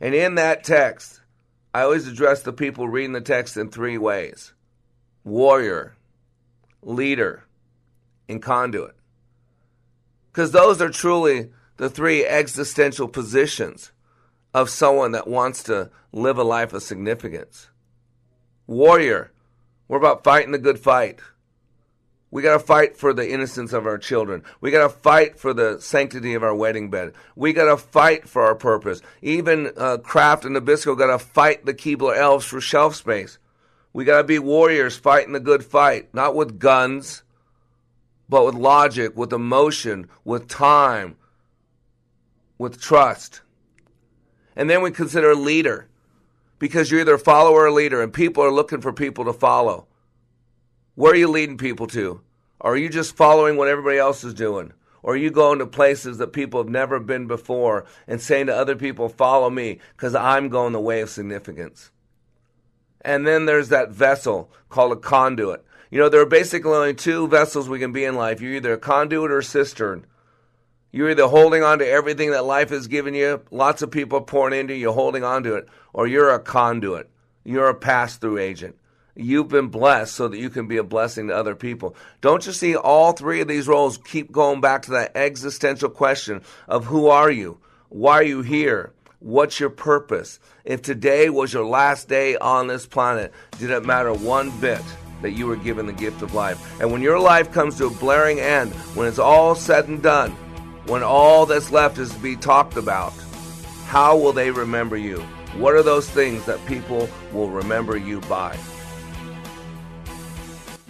[0.00, 1.20] And in that text,
[1.74, 4.54] I always address the people reading the text in three ways
[5.24, 5.94] warrior,
[6.82, 7.44] leader,
[8.28, 8.94] and conduit.
[10.32, 13.92] Because those are truly the three existential positions
[14.54, 17.68] of someone that wants to live a life of significance.
[18.66, 19.32] Warrior,
[19.86, 21.20] we're about fighting the good fight.
[22.30, 24.42] We got to fight for the innocence of our children.
[24.60, 27.14] We got to fight for the sanctity of our wedding bed.
[27.34, 29.00] We got to fight for our purpose.
[29.22, 33.38] Even uh, Kraft and Nabisco got to fight the Keebler elves for shelf space.
[33.94, 37.22] We got to be warriors fighting the good fight, not with guns,
[38.28, 41.16] but with logic, with emotion, with time,
[42.58, 43.40] with trust.
[44.58, 45.88] And then we consider a leader
[46.58, 49.32] because you're either a follower or a leader, and people are looking for people to
[49.32, 49.86] follow.
[50.96, 52.20] Where are you leading people to?
[52.60, 54.72] Are you just following what everybody else is doing?
[55.00, 58.56] Or are you going to places that people have never been before and saying to
[58.56, 61.92] other people, follow me because I'm going the way of significance?
[63.00, 65.64] And then there's that vessel called a conduit.
[65.88, 68.40] You know, there are basically only two vessels we can be in life.
[68.40, 70.04] You're either a conduit or a cistern.
[70.90, 74.58] You're either holding on to everything that life has given you, lots of people pouring
[74.58, 77.10] into you, you're holding on to it, or you're a conduit.
[77.44, 78.76] You're a pass through agent.
[79.14, 81.96] You've been blessed so that you can be a blessing to other people.
[82.20, 86.42] Don't you see all three of these roles keep going back to that existential question
[86.68, 87.58] of who are you?
[87.88, 88.92] Why are you here?
[89.18, 90.38] What's your purpose?
[90.64, 94.82] If today was your last day on this planet, did it matter one bit
[95.22, 96.80] that you were given the gift of life?
[96.80, 100.36] And when your life comes to a blaring end, when it's all said and done,
[100.88, 103.12] when all that's left is to be talked about,
[103.84, 105.18] how will they remember you?
[105.58, 108.56] What are those things that people will remember you by?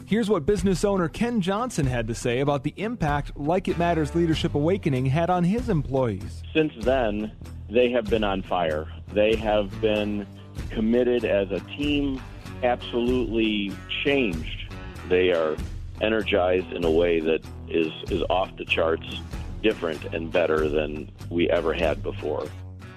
[0.07, 4.15] Here's what business owner Ken Johnson had to say about the impact Like It Matters
[4.15, 6.43] Leadership Awakening had on his employees.
[6.55, 7.33] Since then,
[7.69, 8.87] they have been on fire.
[9.13, 10.27] They have been
[10.71, 12.23] committed as a team,
[12.63, 13.73] absolutely
[14.05, 14.73] changed.
[15.09, 15.57] They are
[16.01, 19.21] energized in a way that is, is off the charts,
[19.63, 22.47] different and better than we ever had before.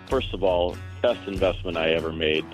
[0.08, 2.46] First of all, best investment I ever made.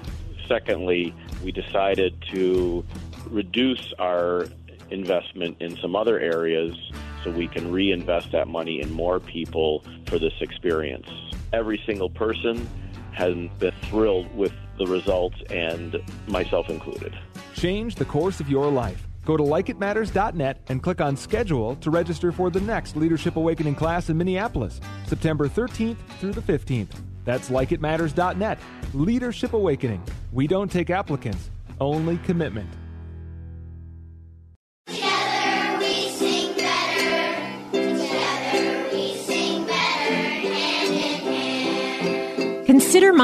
[0.47, 2.85] Secondly, we decided to
[3.29, 4.47] reduce our
[4.89, 6.75] investment in some other areas
[7.23, 11.09] so we can reinvest that money in more people for this experience.
[11.51, 12.69] Every single person
[13.11, 17.17] has been thrilled with the results, and myself included.
[17.55, 19.06] Change the course of your life.
[19.27, 24.09] Go to likeitmatters.net and click on schedule to register for the next Leadership Awakening class
[24.09, 26.91] in Minneapolis, September 13th through the 15th.
[27.25, 28.57] That's likeitmatters.net.
[28.93, 30.01] Leadership Awakening.
[30.31, 31.49] We don't take applicants,
[31.81, 32.69] only commitment.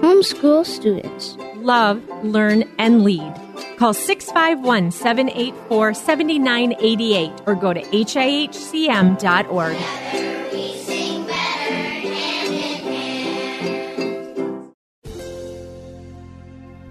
[0.00, 3.34] homeschool students love, learn, and lead.
[3.76, 9.18] Call 651 784 7988 or go to hihcm.org.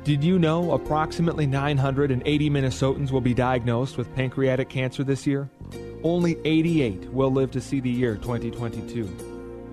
[0.03, 5.49] Did you know approximately 980 Minnesotans will be diagnosed with pancreatic cancer this year?
[6.01, 9.36] Only 88 will live to see the year 2022.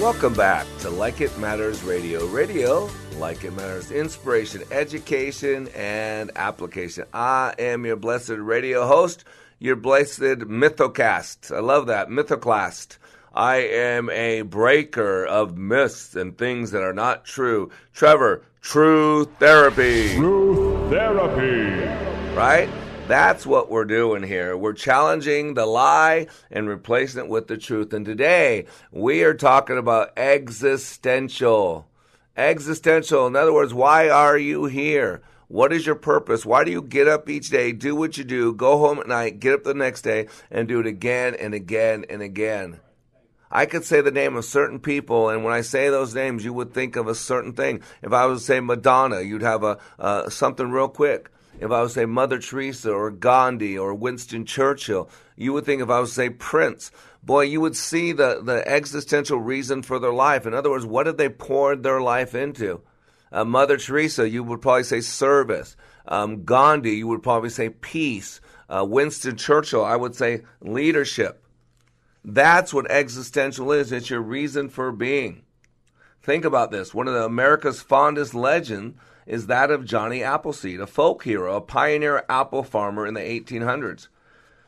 [0.00, 2.24] Welcome back to Like It Matters Radio.
[2.28, 7.04] Radio, like it matters, inspiration, education, and application.
[7.12, 9.24] I am your blessed radio host,
[9.58, 11.52] your blessed mythocast.
[11.52, 12.98] I love that, mythoclast.
[13.34, 17.72] I am a breaker of myths and things that are not true.
[17.92, 20.14] Trevor, true therapy.
[20.14, 22.36] True therapy.
[22.36, 22.68] Right?
[23.08, 24.54] That's what we're doing here.
[24.54, 27.94] We're challenging the lie and replacing it with the truth.
[27.94, 31.88] And today we are talking about existential.
[32.36, 33.26] Existential.
[33.26, 35.22] In other words, why are you here?
[35.46, 36.44] What is your purpose?
[36.44, 39.40] Why do you get up each day, do what you do, go home at night,
[39.40, 42.78] get up the next day, and do it again and again and again?
[43.50, 46.52] I could say the name of certain people, and when I say those names, you
[46.52, 47.80] would think of a certain thing.
[48.02, 51.30] If I was to say Madonna, you'd have a uh, something real quick.
[51.60, 55.90] If I was say Mother Teresa or Gandhi or Winston Churchill, you would think if
[55.90, 56.92] I was say Prince,
[57.22, 60.46] boy, you would see the, the existential reason for their life.
[60.46, 62.80] In other words, what did they pour their life into?
[63.32, 65.76] Uh, Mother Teresa, you would probably say service.
[66.06, 68.40] Um, Gandhi, you would probably say peace.
[68.68, 71.44] Uh, Winston Churchill, I would say leadership.
[72.24, 73.92] That's what existential is.
[73.92, 75.42] It's your reason for being.
[76.22, 76.94] Think about this.
[76.94, 78.96] One of the America's fondest legend
[79.28, 84.08] is that of Johnny Appleseed, a folk hero, a pioneer apple farmer in the 1800s.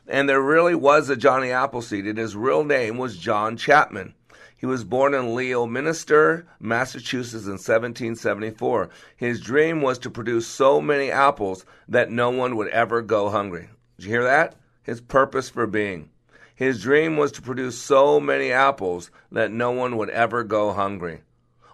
[0.07, 4.13] And there really was a Johnny Appleseed, and his real name was John Chapman.
[4.55, 8.89] He was born in Leominster, Massachusetts in 1774.
[9.17, 13.69] His dream was to produce so many apples that no one would ever go hungry.
[13.97, 14.55] Did you hear that?
[14.83, 16.11] His purpose for being.
[16.53, 21.21] His dream was to produce so many apples that no one would ever go hungry.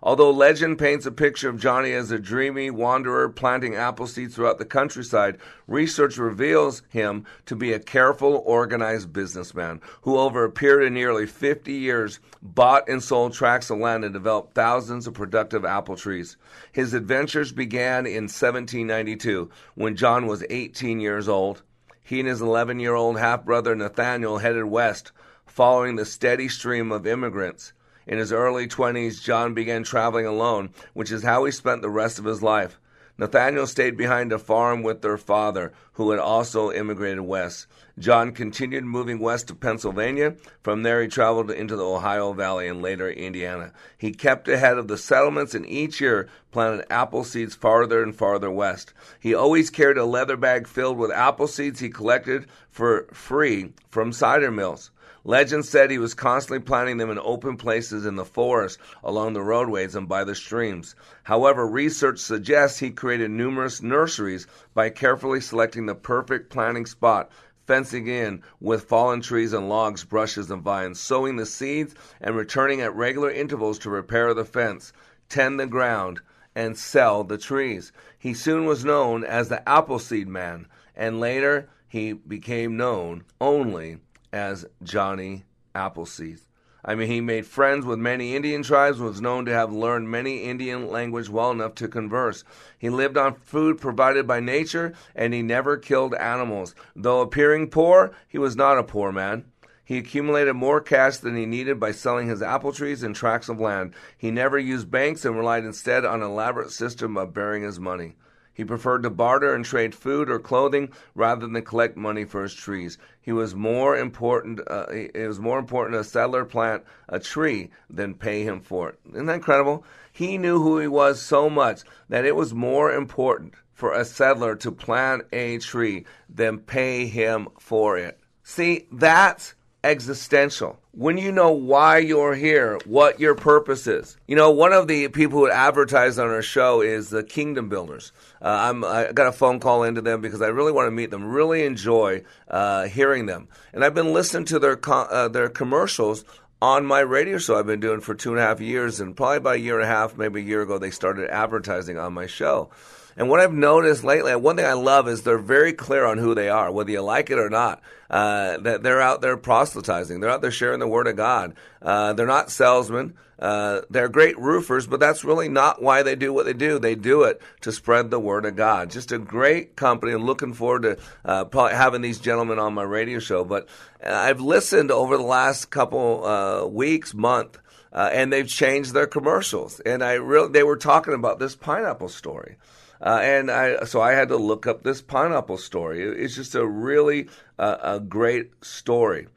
[0.04, 4.60] Although legend paints a picture of Johnny as a dreamy wanderer planting apple seeds throughout
[4.60, 10.88] the countryside, research reveals him to be a careful, organized businessman who, over a period
[10.88, 15.66] of nearly 50 years, bought and sold tracts of land and developed thousands of productive
[15.66, 16.38] apple trees.
[16.72, 21.64] His adventures began in 1792 when John was 18 years old.
[22.04, 25.12] He and his 11 year old half brother Nathaniel headed west,
[25.48, 27.74] following the steady stream of immigrants.
[28.08, 32.18] In his early 20s, John began traveling alone, which is how he spent the rest
[32.18, 32.80] of his life.
[33.18, 37.66] Nathaniel stayed behind to farm with their father, who had also immigrated west.
[38.00, 40.36] John continued moving west to Pennsylvania.
[40.62, 43.74] From there, he traveled into the Ohio Valley and later Indiana.
[43.98, 48.52] He kept ahead of the settlements and each year planted apple seeds farther and farther
[48.52, 48.94] west.
[49.20, 54.14] He always carried a leather bag filled with apple seeds he collected for free from
[54.14, 54.92] cider mills.
[55.28, 59.42] Legend said he was constantly planting them in open places in the forest, along the
[59.42, 60.96] roadways, and by the streams.
[61.24, 67.30] However, research suggests he created numerous nurseries by carefully selecting the perfect planting spot,
[67.66, 72.80] fencing in with fallen trees and logs, brushes, and vines, sowing the seeds, and returning
[72.80, 74.94] at regular intervals to repair the fence,
[75.28, 76.22] tend the ground,
[76.56, 77.92] and sell the trees.
[78.18, 83.98] He soon was known as the Appleseed Man, and later he became known only
[84.32, 86.40] as Johnny Appleseed.
[86.86, 90.44] I mean, he made friends with many Indian tribes, was known to have learned many
[90.44, 92.46] Indian language well enough to converse.
[92.80, 96.76] He lived on food provided by nature, and he never killed animals.
[96.96, 99.46] Though appearing poor, he was not a poor man.
[99.84, 103.60] He accumulated more cash than he needed by selling his apple trees and tracts of
[103.60, 103.94] land.
[104.18, 108.16] He never used banks and relied instead on an elaborate system of bearing his money.
[108.58, 112.56] He preferred to barter and trade food or clothing rather than collect money for his
[112.56, 112.98] trees.
[113.22, 114.62] He was more important.
[114.68, 119.00] Uh, it was more important a settler plant a tree than pay him for it.
[119.12, 119.86] Isn't that incredible?
[120.12, 124.56] He knew who he was so much that it was more important for a settler
[124.56, 128.20] to plant a tree than pay him for it.
[128.42, 129.54] See, that's
[129.88, 130.78] existential.
[130.92, 134.18] When you know why you're here, what your purpose is.
[134.28, 138.12] You know, one of the people who advertise on our show is the Kingdom Builders.
[138.42, 141.12] Uh, I'm, I got a phone call into them because I really want to meet
[141.12, 141.26] them.
[141.26, 146.26] Really enjoy uh, hearing them, and I've been listening to their uh, their commercials
[146.62, 149.38] on my radio show I've been doing for two and a half years, and probably
[149.38, 152.26] about a year and a half, maybe a year ago, they started advertising on my
[152.26, 152.72] show.
[153.18, 156.36] And what I've noticed lately, one thing I love is they're very clear on who
[156.36, 157.82] they are, whether you like it or not.
[158.12, 160.20] Uh, that they're out there proselytizing.
[160.20, 161.56] They're out there sharing the word of God.
[161.82, 163.16] Uh, they're not salesmen.
[163.40, 166.80] Uh, they're great roofers, but that's really not why they do what they do.
[166.80, 168.92] They do it to spread the word of God.
[168.92, 170.14] Just a great company.
[170.14, 173.44] I'm looking forward to uh, probably having these gentlemen on my radio show.
[173.44, 173.68] But
[174.02, 177.58] uh, I've listened over the last couple uh, weeks, month,
[177.92, 179.80] and they've changed their commercials.
[179.80, 182.58] And I really, they were talking about this pineapple story.
[183.02, 186.02] Uh, and I, so I had to look up this pineapple story.
[186.02, 187.30] It's just a really
[187.60, 189.28] uh, a great story.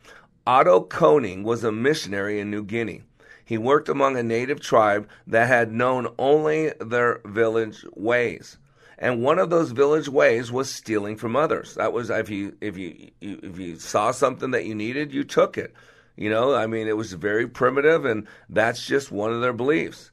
[0.47, 3.03] Otto Koning was a missionary in New Guinea.
[3.45, 8.59] He worked among a native tribe that had known only their village ways.
[8.97, 11.75] And one of those village ways was stealing from others.
[11.75, 15.59] That was if you if you, if you saw something that you needed, you took
[15.59, 15.75] it.
[16.17, 20.11] You know, I mean, it was very primitive, and that's just one of their beliefs.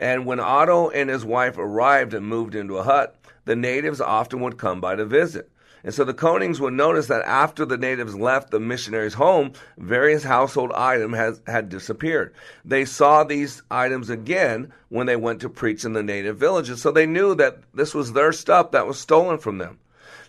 [0.00, 4.40] And when Otto and his wife arrived and moved into a hut, the natives often
[4.40, 5.50] would come by to visit.
[5.84, 10.24] And so the Konings would notice that after the natives left the missionary's home, various
[10.24, 12.34] household items has, had disappeared.
[12.64, 16.90] They saw these items again when they went to preach in the native villages, so
[16.90, 19.78] they knew that this was their stuff that was stolen from them.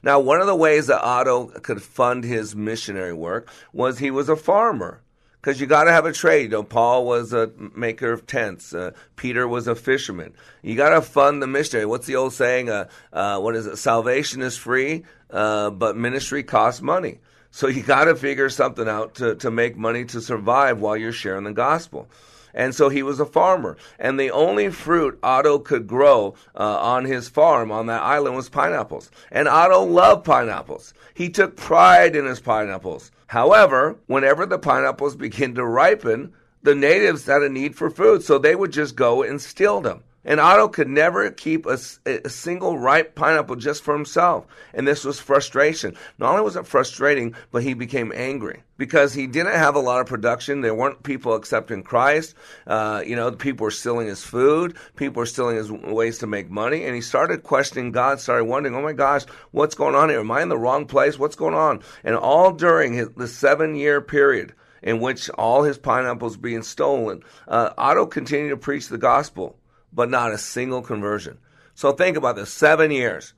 [0.03, 4.29] Now, one of the ways that Otto could fund his missionary work was he was
[4.29, 5.01] a farmer.
[5.41, 6.43] Because you got to have a trade.
[6.43, 8.73] You know, Paul was a maker of tents.
[8.73, 10.33] Uh, Peter was a fisherman.
[10.61, 11.87] You got to fund the missionary.
[11.87, 12.69] What's the old saying?
[12.69, 13.77] Uh, uh, what is it?
[13.77, 17.19] Salvation is free, uh, but ministry costs money.
[17.49, 21.11] So you got to figure something out to, to make money to survive while you're
[21.11, 22.07] sharing the gospel.
[22.53, 23.77] And so he was a farmer.
[23.99, 28.49] And the only fruit Otto could grow uh, on his farm on that island was
[28.49, 29.11] pineapples.
[29.31, 30.93] And Otto loved pineapples.
[31.13, 33.11] He took pride in his pineapples.
[33.27, 36.33] However, whenever the pineapples began to ripen,
[36.63, 40.03] the natives had a need for food, so they would just go and steal them.
[40.23, 44.45] And Otto could never keep a, a, single ripe pineapple just for himself.
[44.73, 45.95] And this was frustration.
[46.19, 49.99] Not only was it frustrating, but he became angry because he didn't have a lot
[49.99, 50.61] of production.
[50.61, 52.35] There weren't people accepting Christ.
[52.67, 54.75] Uh, you know, people were stealing his food.
[54.95, 56.83] People were stealing his ways to make money.
[56.85, 60.19] And he started questioning God, started wondering, oh my gosh, what's going on here?
[60.19, 61.17] Am I in the wrong place?
[61.17, 61.81] What's going on?
[62.03, 64.53] And all during his, the seven year period,
[64.83, 69.57] in which all his pineapples being stolen, uh, Otto continued to preach the gospel
[69.93, 71.37] but not a single conversion.
[71.73, 73.33] So think about this seven years,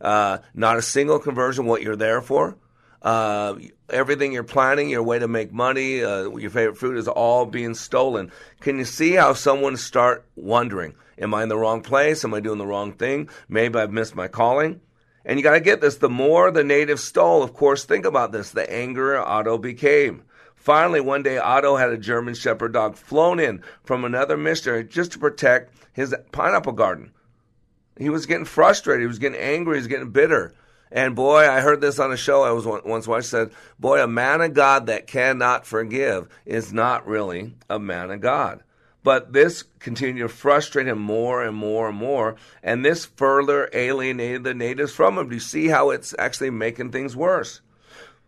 [0.00, 2.56] uh, not a single conversion, what you're there for.
[3.02, 3.56] Uh,
[3.90, 7.74] everything you're planning, your way to make money, uh, your favorite food is all being
[7.74, 8.30] stolen.
[8.60, 12.24] Can you see how someone start wondering, am I in the wrong place?
[12.24, 13.28] Am I doing the wrong thing?
[13.48, 14.80] Maybe I've missed my calling.
[15.24, 15.96] And you got to get this.
[15.96, 20.22] The more the natives stole, of course, think about this, the angrier Otto became.
[20.54, 25.10] Finally, one day, Otto had a German Shepherd dog flown in from another missionary just
[25.12, 27.12] to protect his pineapple garden.
[27.98, 29.02] He was getting frustrated.
[29.02, 29.76] He was getting angry.
[29.76, 30.54] He was getting bitter.
[30.90, 33.28] And boy, I heard this on a show I was once watched.
[33.28, 38.20] Said, "Boy, a man of God that cannot forgive is not really a man of
[38.20, 38.62] God."
[39.04, 44.44] But this continued to frustrate him more and more and more, and this further alienated
[44.44, 45.28] the natives from him.
[45.28, 47.62] Do you see how it's actually making things worse?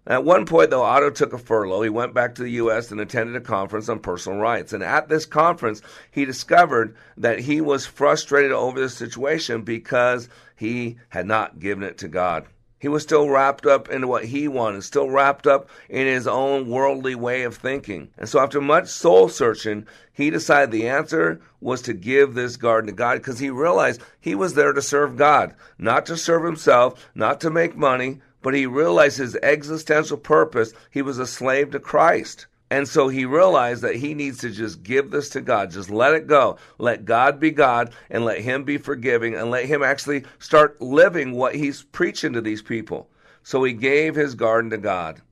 [0.06, 1.80] At one point, though, Otto took a furlough.
[1.80, 2.90] He went back to the U.S.
[2.90, 4.74] and attended a conference on personal rights.
[4.74, 5.80] And at this conference,
[6.10, 11.96] he discovered that he was frustrated over the situation because he had not given it
[11.98, 12.44] to God.
[12.78, 16.68] He was still wrapped up in what he wanted, still wrapped up in his own
[16.68, 18.10] worldly way of thinking.
[18.18, 22.88] And so, after much soul searching, he decided the answer was to give this garden
[22.88, 27.08] to God because he realized he was there to serve God, not to serve himself,
[27.14, 30.74] not to make money, but he realized his existential purpose.
[30.90, 32.46] He was a slave to Christ.
[32.70, 35.70] And so he realized that he needs to just give this to God.
[35.70, 36.58] Just let it go.
[36.76, 41.32] Let God be God and let him be forgiving and let him actually start living
[41.32, 43.08] what he's preaching to these people.
[43.42, 45.22] So he gave his garden to God.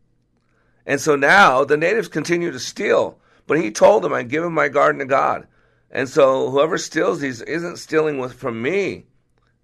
[0.86, 4.68] And so now the natives continue to steal, but he told them, I'm giving my
[4.68, 5.46] garden to God.
[5.90, 9.04] And so whoever steals these isn't stealing with, from me.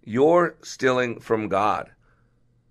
[0.04, 1.92] You're stealing from God.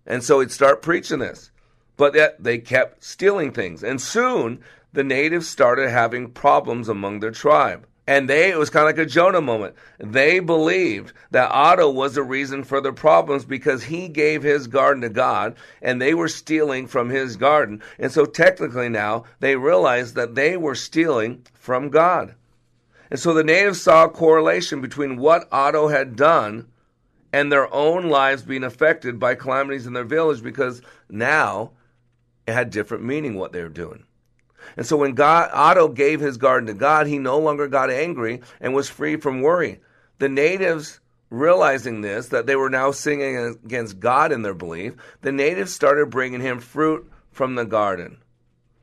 [0.07, 1.51] And so he'd start preaching this.
[1.97, 3.83] But yet they kept stealing things.
[3.83, 4.61] And soon
[4.93, 7.85] the natives started having problems among their tribe.
[8.09, 9.75] And they, it was kind of like a Jonah moment.
[9.99, 15.01] They believed that Otto was the reason for their problems because he gave his garden
[15.01, 17.83] to God and they were stealing from his garden.
[17.99, 22.33] And so technically now they realized that they were stealing from God.
[23.11, 26.67] And so the natives saw a correlation between what Otto had done
[27.33, 31.71] and their own lives being affected by calamities in their village because now
[32.47, 34.03] it had different meaning what they were doing.
[34.75, 38.41] And so when God, Otto gave his garden to God, he no longer got angry
[38.59, 39.79] and was free from worry.
[40.19, 40.99] The natives,
[41.29, 46.09] realizing this, that they were now singing against God in their belief, the natives started
[46.09, 48.17] bringing him fruit from the garden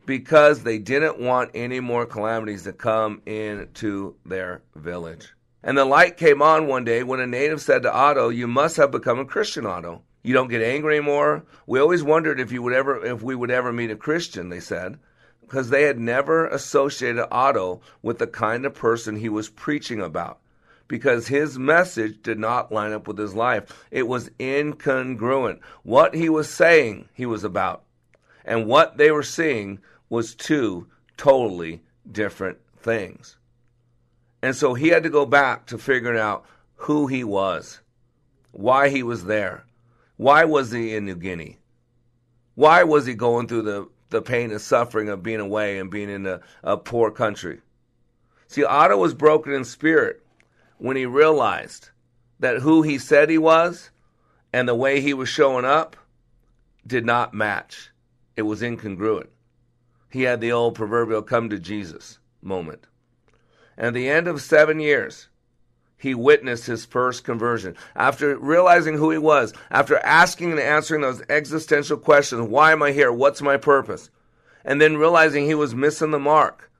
[0.06, 5.34] because they didn't want any more calamities to come into their village.
[5.66, 8.76] And the light came on one day when a native said to Otto, You must
[8.76, 10.02] have become a Christian, Otto.
[10.22, 11.46] You don't get angry anymore.
[11.66, 14.60] We always wondered if you would ever if we would ever meet a Christian, they
[14.60, 14.98] said.
[15.40, 20.38] Because they had never associated Otto with the kind of person he was preaching about.
[20.86, 23.86] Because his message did not line up with his life.
[23.90, 25.60] It was incongruent.
[25.82, 27.84] What he was saying he was about.
[28.44, 29.78] And what they were seeing
[30.10, 33.38] was two totally different things.
[34.44, 37.80] And so he had to go back to figuring out who he was,
[38.50, 39.64] why he was there,
[40.18, 41.56] why was he in New Guinea,
[42.54, 46.10] why was he going through the, the pain and suffering of being away and being
[46.10, 47.62] in a, a poor country.
[48.46, 50.22] See, Otto was broken in spirit
[50.76, 51.88] when he realized
[52.38, 53.92] that who he said he was
[54.52, 55.96] and the way he was showing up
[56.86, 57.92] did not match.
[58.36, 59.30] It was incongruent.
[60.10, 62.86] He had the old proverbial come to Jesus moment.
[63.76, 65.28] And at the end of seven years,
[65.96, 67.76] he witnessed his first conversion.
[67.96, 72.92] After realizing who he was, after asking and answering those existential questions why am I
[72.92, 73.12] here?
[73.12, 74.10] What's my purpose?
[74.64, 76.70] And then realizing he was missing the mark,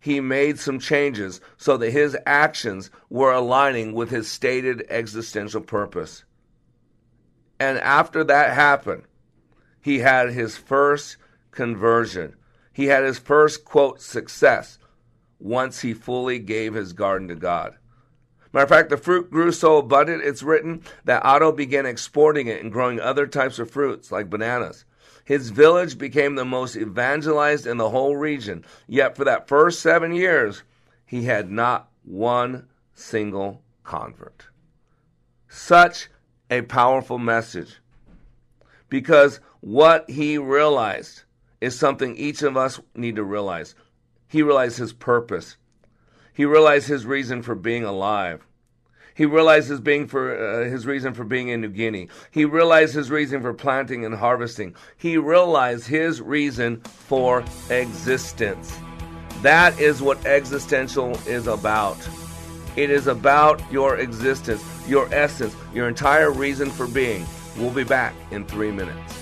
[0.00, 6.24] he made some changes so that his actions were aligning with his stated existential purpose.
[7.60, 9.04] And after that happened,
[9.80, 11.16] he had his first
[11.52, 12.34] conversion.
[12.72, 14.78] He had his first, quote, success
[15.42, 17.76] once he fully gave his garden to God.
[18.52, 22.62] Matter of fact, the fruit grew so abundant, it's written that Otto began exporting it
[22.62, 24.84] and growing other types of fruits like bananas.
[25.24, 28.64] His village became the most evangelized in the whole region.
[28.86, 30.62] Yet for that first seven years,
[31.06, 34.46] he had not one single convert.
[35.48, 36.08] Such
[36.50, 37.80] a powerful message.
[38.88, 41.22] Because what he realized
[41.60, 43.74] is something each of us need to realize.
[44.32, 45.58] He realized his purpose.
[46.32, 48.46] He realized his reason for being alive.
[49.14, 52.08] He realized his being for uh, his reason for being in New Guinea.
[52.30, 54.74] He realized his reason for planting and harvesting.
[54.96, 58.74] He realized his reason for existence.
[59.42, 61.98] That is what existential is about.
[62.74, 67.26] It is about your existence, your essence, your entire reason for being.
[67.58, 69.21] We'll be back in three minutes.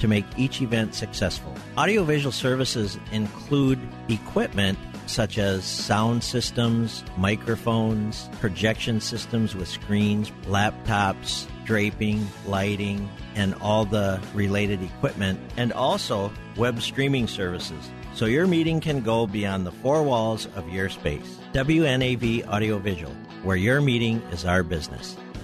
[0.00, 1.54] to make each event successful.
[1.76, 3.78] Audiovisual services include
[4.08, 13.84] equipment such as sound systems, microphones, projection systems with screens, laptops, draping, lighting, and all
[13.84, 17.90] the related equipment, and also web streaming services.
[18.14, 21.38] So your meeting can go beyond the four walls of your space.
[21.52, 25.16] WNAV Audiovisual, where your meeting is our business.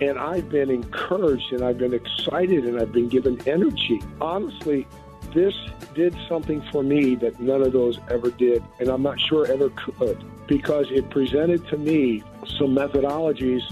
[0.00, 4.02] And I've been encouraged and I've been excited and I've been given energy.
[4.20, 4.86] Honestly,
[5.32, 5.54] this
[5.94, 9.70] did something for me that none of those ever did, and I'm not sure ever
[9.70, 12.22] could, because it presented to me
[12.58, 13.62] some methodologies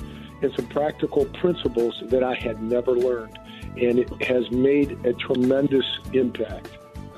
[0.43, 3.39] and some practical principles that I had never learned.
[3.77, 6.69] And it has made a tremendous impact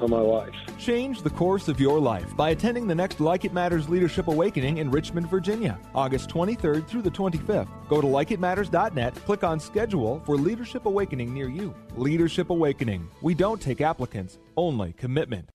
[0.00, 0.54] on my life.
[0.78, 4.76] Change the course of your life by attending the next Like It Matters Leadership Awakening
[4.76, 7.68] in Richmond, Virginia, August 23rd through the 25th.
[7.88, 11.74] Go to likeitmatters.net, click on schedule for Leadership Awakening near you.
[11.96, 13.08] Leadership Awakening.
[13.22, 15.48] We don't take applicants, only commitment.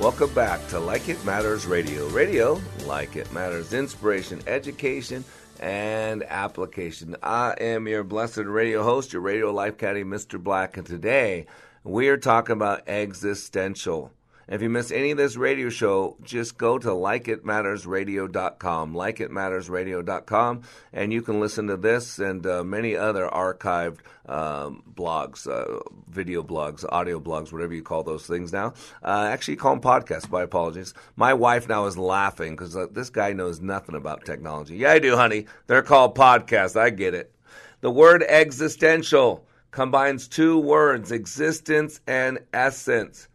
[0.00, 2.06] Welcome back to Like It Matters Radio.
[2.08, 5.24] Radio, like it matters, inspiration, education,
[5.58, 7.16] and application.
[7.22, 10.40] I am your blessed radio host, your radio life caddy, Mr.
[10.40, 11.46] Black, and today
[11.84, 14.10] we are talking about existential.
[14.48, 20.62] If you miss any of this radio show, just go to likeitmattersradio.com, likeitmattersradio.com,
[20.92, 26.42] and you can listen to this and uh, many other archived um, blogs, uh, video
[26.42, 28.74] blogs, audio blogs, whatever you call those things now.
[29.02, 30.30] Uh, actually, call them podcasts.
[30.30, 30.92] My apologies.
[31.16, 34.76] My wife now is laughing because uh, this guy knows nothing about technology.
[34.76, 35.46] Yeah, I do, honey.
[35.68, 36.78] They're called podcasts.
[36.78, 37.32] I get it.
[37.80, 43.26] The word existential combines two words, existence and essence.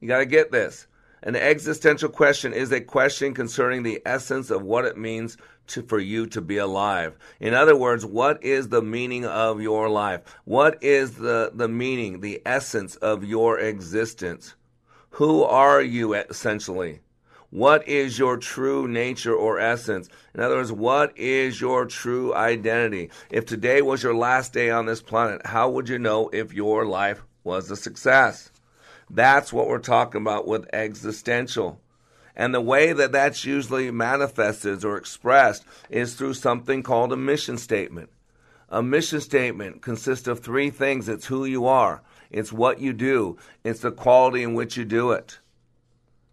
[0.00, 0.88] You got to get this.
[1.22, 5.36] An existential question is a question concerning the essence of what it means
[5.68, 7.16] to, for you to be alive.
[7.38, 10.22] In other words, what is the meaning of your life?
[10.44, 14.56] What is the, the meaning, the essence of your existence?
[15.10, 17.02] Who are you essentially?
[17.50, 20.10] What is your true nature or essence?
[20.34, 23.10] In other words, what is your true identity?
[23.30, 26.84] If today was your last day on this planet, how would you know if your
[26.84, 28.50] life was a success?
[29.08, 31.80] That's what we're talking about with existential.
[32.36, 37.56] And the way that that's usually manifested or expressed is through something called a mission
[37.56, 38.10] statement.
[38.68, 43.38] A mission statement consists of three things it's who you are, it's what you do,
[43.64, 45.38] it's the quality in which you do it.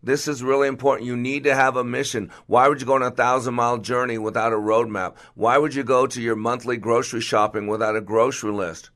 [0.06, 1.08] This is really important.
[1.08, 2.30] You need to have a mission.
[2.46, 5.16] Why would you go on a thousand mile journey without a roadmap?
[5.34, 8.92] Why would you go to your monthly grocery shopping without a grocery list?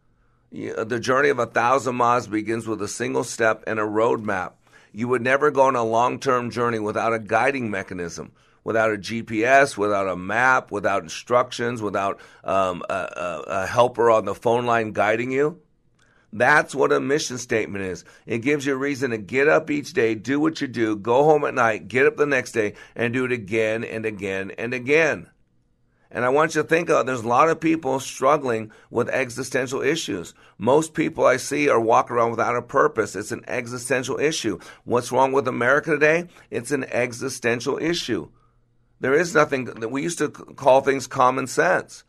[0.52, 4.54] The journey of a thousand miles begins with a single step and a roadmap.
[4.92, 8.32] You would never go on a long term journey without a guiding mechanism,
[8.64, 14.36] without a GPS, without a map, without instructions, without um, a, a helper on the
[14.36, 15.60] phone line guiding you.
[16.32, 18.06] That's what a mission statement is.
[18.26, 21.24] It gives you a reason to get up each day, do what you do, go
[21.24, 24.74] home at night, get up the next day, and do it again and again and
[24.74, 25.30] again.
[26.12, 29.82] And I want you to think of there's a lot of people struggling with existential
[29.82, 30.34] issues.
[30.58, 33.16] Most people I see are walking around without a purpose.
[33.16, 34.60] It's an existential issue.
[34.86, 36.28] What's wrong with America today?
[36.50, 38.30] It's an existential issue.
[39.00, 42.04] There is nothing that we used to call things common sense.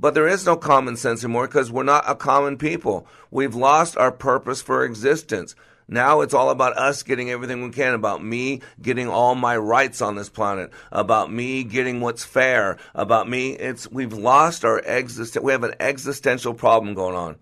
[0.00, 3.06] But there is no common sense anymore because we're not a common people.
[3.30, 5.54] We've lost our purpose for existence.
[5.88, 10.00] Now it's all about us getting everything we can, about me getting all my rights
[10.00, 13.50] on this planet, about me getting what's fair, about me.
[13.50, 15.36] It's we've lost our exist.
[15.38, 17.36] We have an existential problem going on.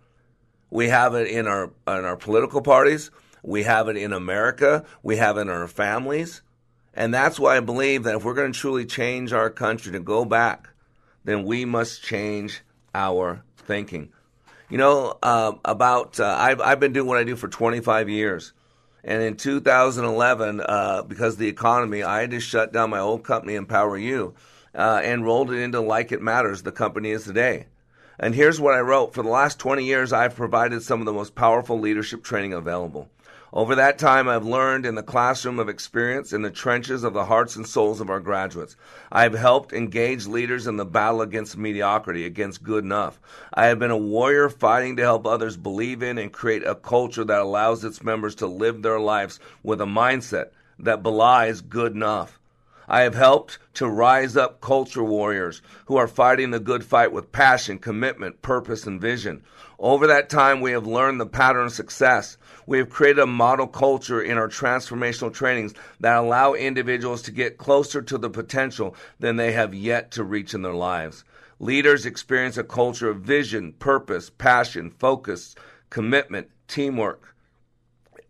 [0.68, 3.12] We have it in our in our political parties.
[3.44, 4.84] We have it in America.
[5.04, 6.42] We have it in our families,
[6.92, 10.00] and that's why I believe that if we're going to truly change our country to
[10.00, 10.70] go back
[11.28, 12.62] then we must change
[12.94, 14.10] our thinking.
[14.70, 18.52] You know, uh, about uh, I've, I've been doing what I do for 25 years.
[19.04, 23.24] And in 2011, uh, because of the economy, I had to shut down my old
[23.24, 24.34] company, Empower You,
[24.74, 27.66] uh, and rolled it into Like It Matters, the company is today.
[28.18, 31.12] And here's what I wrote For the last 20 years, I've provided some of the
[31.12, 33.08] most powerful leadership training available.
[33.50, 37.24] Over that time, I've learned in the classroom of experience in the trenches of the
[37.24, 38.76] hearts and souls of our graduates.
[39.10, 43.18] I have helped engage leaders in the battle against mediocrity, against good enough.
[43.54, 47.24] I have been a warrior fighting to help others believe in and create a culture
[47.24, 52.37] that allows its members to live their lives with a mindset that belies good enough.
[52.90, 57.32] I have helped to rise up culture warriors who are fighting the good fight with
[57.32, 59.42] passion, commitment, purpose, and vision.
[59.78, 62.38] Over that time, we have learned the pattern of success.
[62.66, 67.58] We have created a model culture in our transformational trainings that allow individuals to get
[67.58, 71.24] closer to the potential than they have yet to reach in their lives.
[71.60, 75.54] Leaders experience a culture of vision, purpose, passion, focus,
[75.90, 77.34] commitment, teamwork.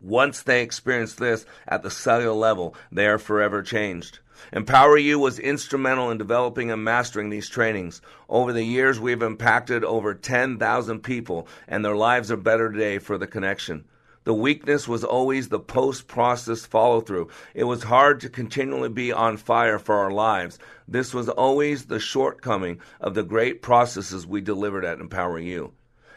[0.00, 4.18] Once they experience this at the cellular level, they are forever changed.
[4.52, 8.00] Empower You was instrumental in developing and mastering these trainings.
[8.28, 13.18] Over the years, we've impacted over 10,000 people, and their lives are better today for
[13.18, 13.84] the connection.
[14.24, 17.28] The weakness was always the post process follow through.
[17.54, 20.58] It was hard to continually be on fire for our lives.
[20.86, 25.72] This was always the shortcoming of the great processes we delivered at Empower You.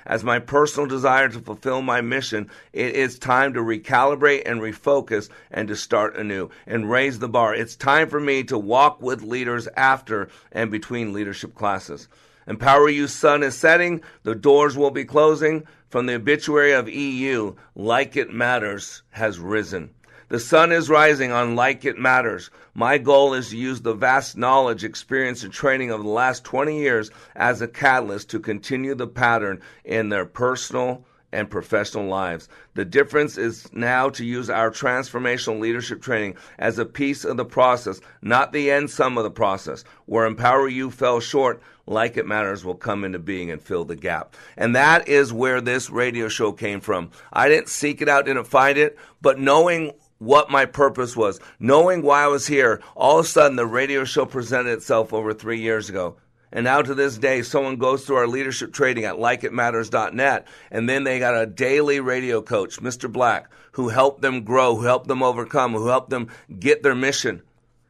[0.05, 5.29] As my personal desire to fulfill my mission, it is time to recalibrate and refocus
[5.49, 7.53] and to start anew and raise the bar.
[7.53, 12.07] It's time for me to walk with leaders after and between leadership classes.
[12.47, 15.63] Empower You sun is setting, the doors will be closing.
[15.89, 19.89] From the obituary of EU, Like It Matters has risen.
[20.31, 22.51] The sun is rising on Like It Matters.
[22.73, 26.79] My goal is to use the vast knowledge, experience, and training of the last 20
[26.79, 31.03] years as a catalyst to continue the pattern in their personal
[31.33, 32.47] and professional lives.
[32.75, 37.43] The difference is now to use our transformational leadership training as a piece of the
[37.43, 39.83] process, not the end sum of the process.
[40.05, 43.97] Where Empower You fell short, like It Matters will come into being and fill the
[43.97, 44.37] gap.
[44.55, 47.11] And that is where this radio show came from.
[47.33, 52.03] I didn't seek it out, didn't find it, but knowing what my purpose was, knowing
[52.03, 55.59] why I was here, all of a sudden the radio show presented itself over three
[55.59, 56.17] years ago.
[56.51, 61.05] And now to this day, someone goes through our leadership training at likeitmatters.net, and then
[61.05, 63.11] they got a daily radio coach, Mr.
[63.11, 66.27] Black, who helped them grow, who helped them overcome, who helped them
[66.59, 67.41] get their mission.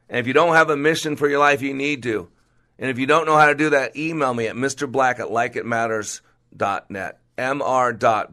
[0.08, 2.30] And if you don't have a mission for your life, you need to.
[2.80, 7.18] And if you don't know how to do that, email me at mrblack at likeitmatters.net.
[7.38, 8.30] mr.black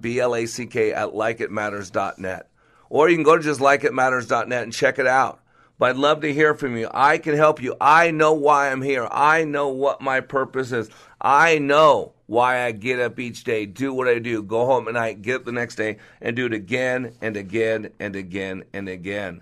[0.94, 2.48] at likeitmatters.net.
[2.90, 5.40] Or you can go to just likeitmatters.net and check it out.
[5.78, 6.88] But I'd love to hear from you.
[6.92, 7.76] I can help you.
[7.80, 9.06] I know why I'm here.
[9.10, 10.90] I know what my purpose is.
[11.20, 14.94] I know why I get up each day, do what I do, go home at
[14.94, 18.88] night, get up the next day, and do it again and again and again and
[18.88, 19.40] again.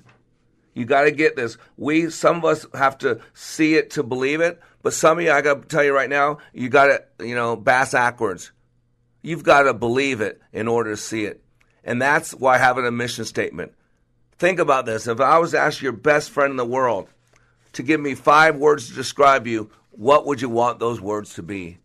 [0.72, 1.56] You got to get this.
[1.76, 5.32] We, some of us have to see it to believe it, but some of you,
[5.32, 6.86] I got to tell you right now, you got
[7.18, 8.52] to, you know, bass backwards.
[9.22, 11.42] You've got to believe it in order to see it.
[11.86, 13.72] And that's why having a mission statement.
[14.38, 15.06] Think about this.
[15.06, 17.08] If I was to ask your best friend in the world
[17.72, 21.42] to give me five words to describe you, what would you want those words to
[21.42, 21.78] be?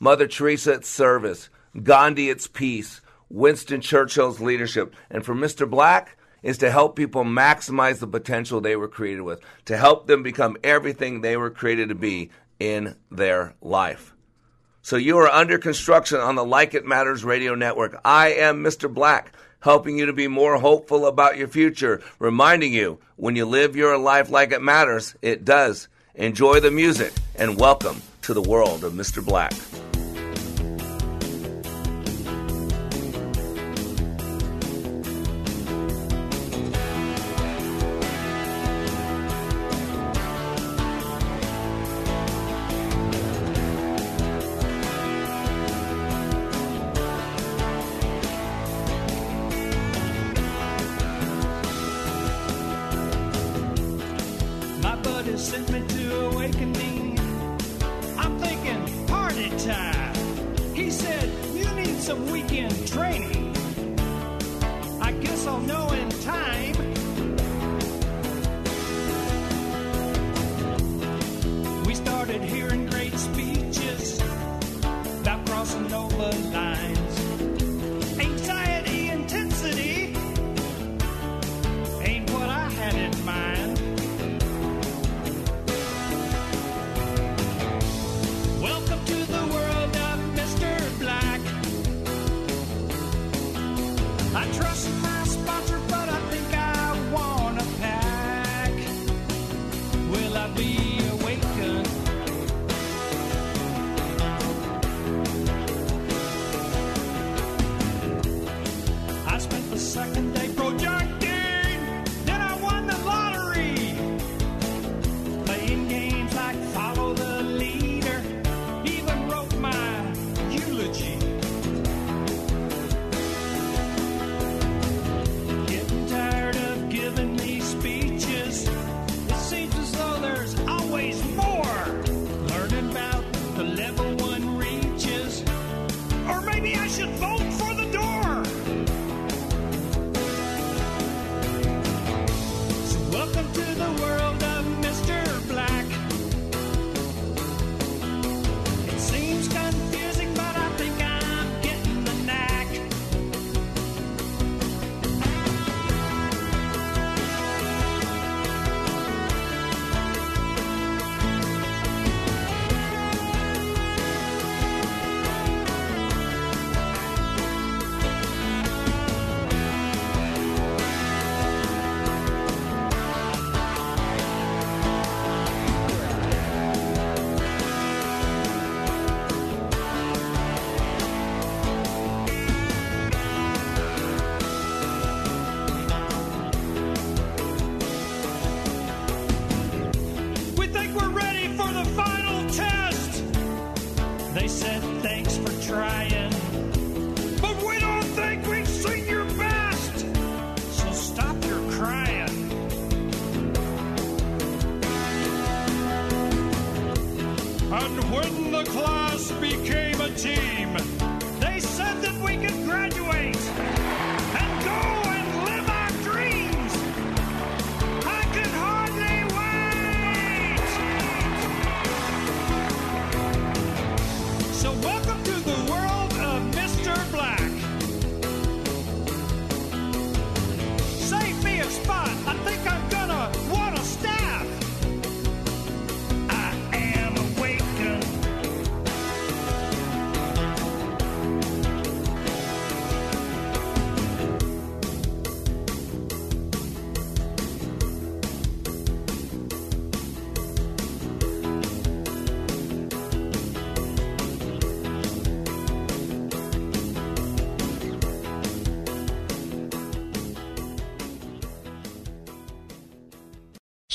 [0.00, 1.48] Mother Teresa, its service.
[1.80, 3.02] Gandhi, its peace.
[3.28, 4.96] Winston Churchill's leadership.
[5.10, 5.70] And for Mr.
[5.70, 10.22] Black, is to help people maximize the potential they were created with, to help them
[10.22, 12.30] become everything they were created to be
[12.60, 14.14] in their life.
[14.86, 18.00] So you are under construction on the Like It Matters radio network.
[18.04, 18.88] I am Mr.
[18.88, 23.74] Black, helping you to be more hopeful about your future, reminding you when you live
[23.74, 25.88] your life like it matters, it does.
[26.14, 29.26] Enjoy the music and welcome to the world of Mr.
[29.26, 29.52] Black.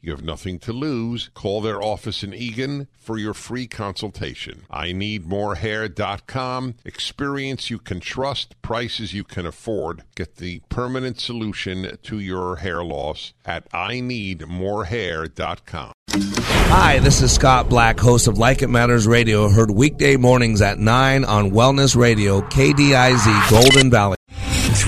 [0.00, 1.30] You have nothing to lose.
[1.34, 4.64] Call their office in Eagan for your free consultation.
[4.70, 6.74] I need morehair.com.
[6.84, 10.02] Experience you can trust, prices you can afford.
[10.14, 15.92] Get the permanent solution to your hair loss at I need morehair.com.
[16.12, 20.78] Hi, this is Scott Black, host of Like It Matters Radio, heard weekday mornings at
[20.78, 24.19] 9 on Wellness Radio, KDIZ, Golden Valley.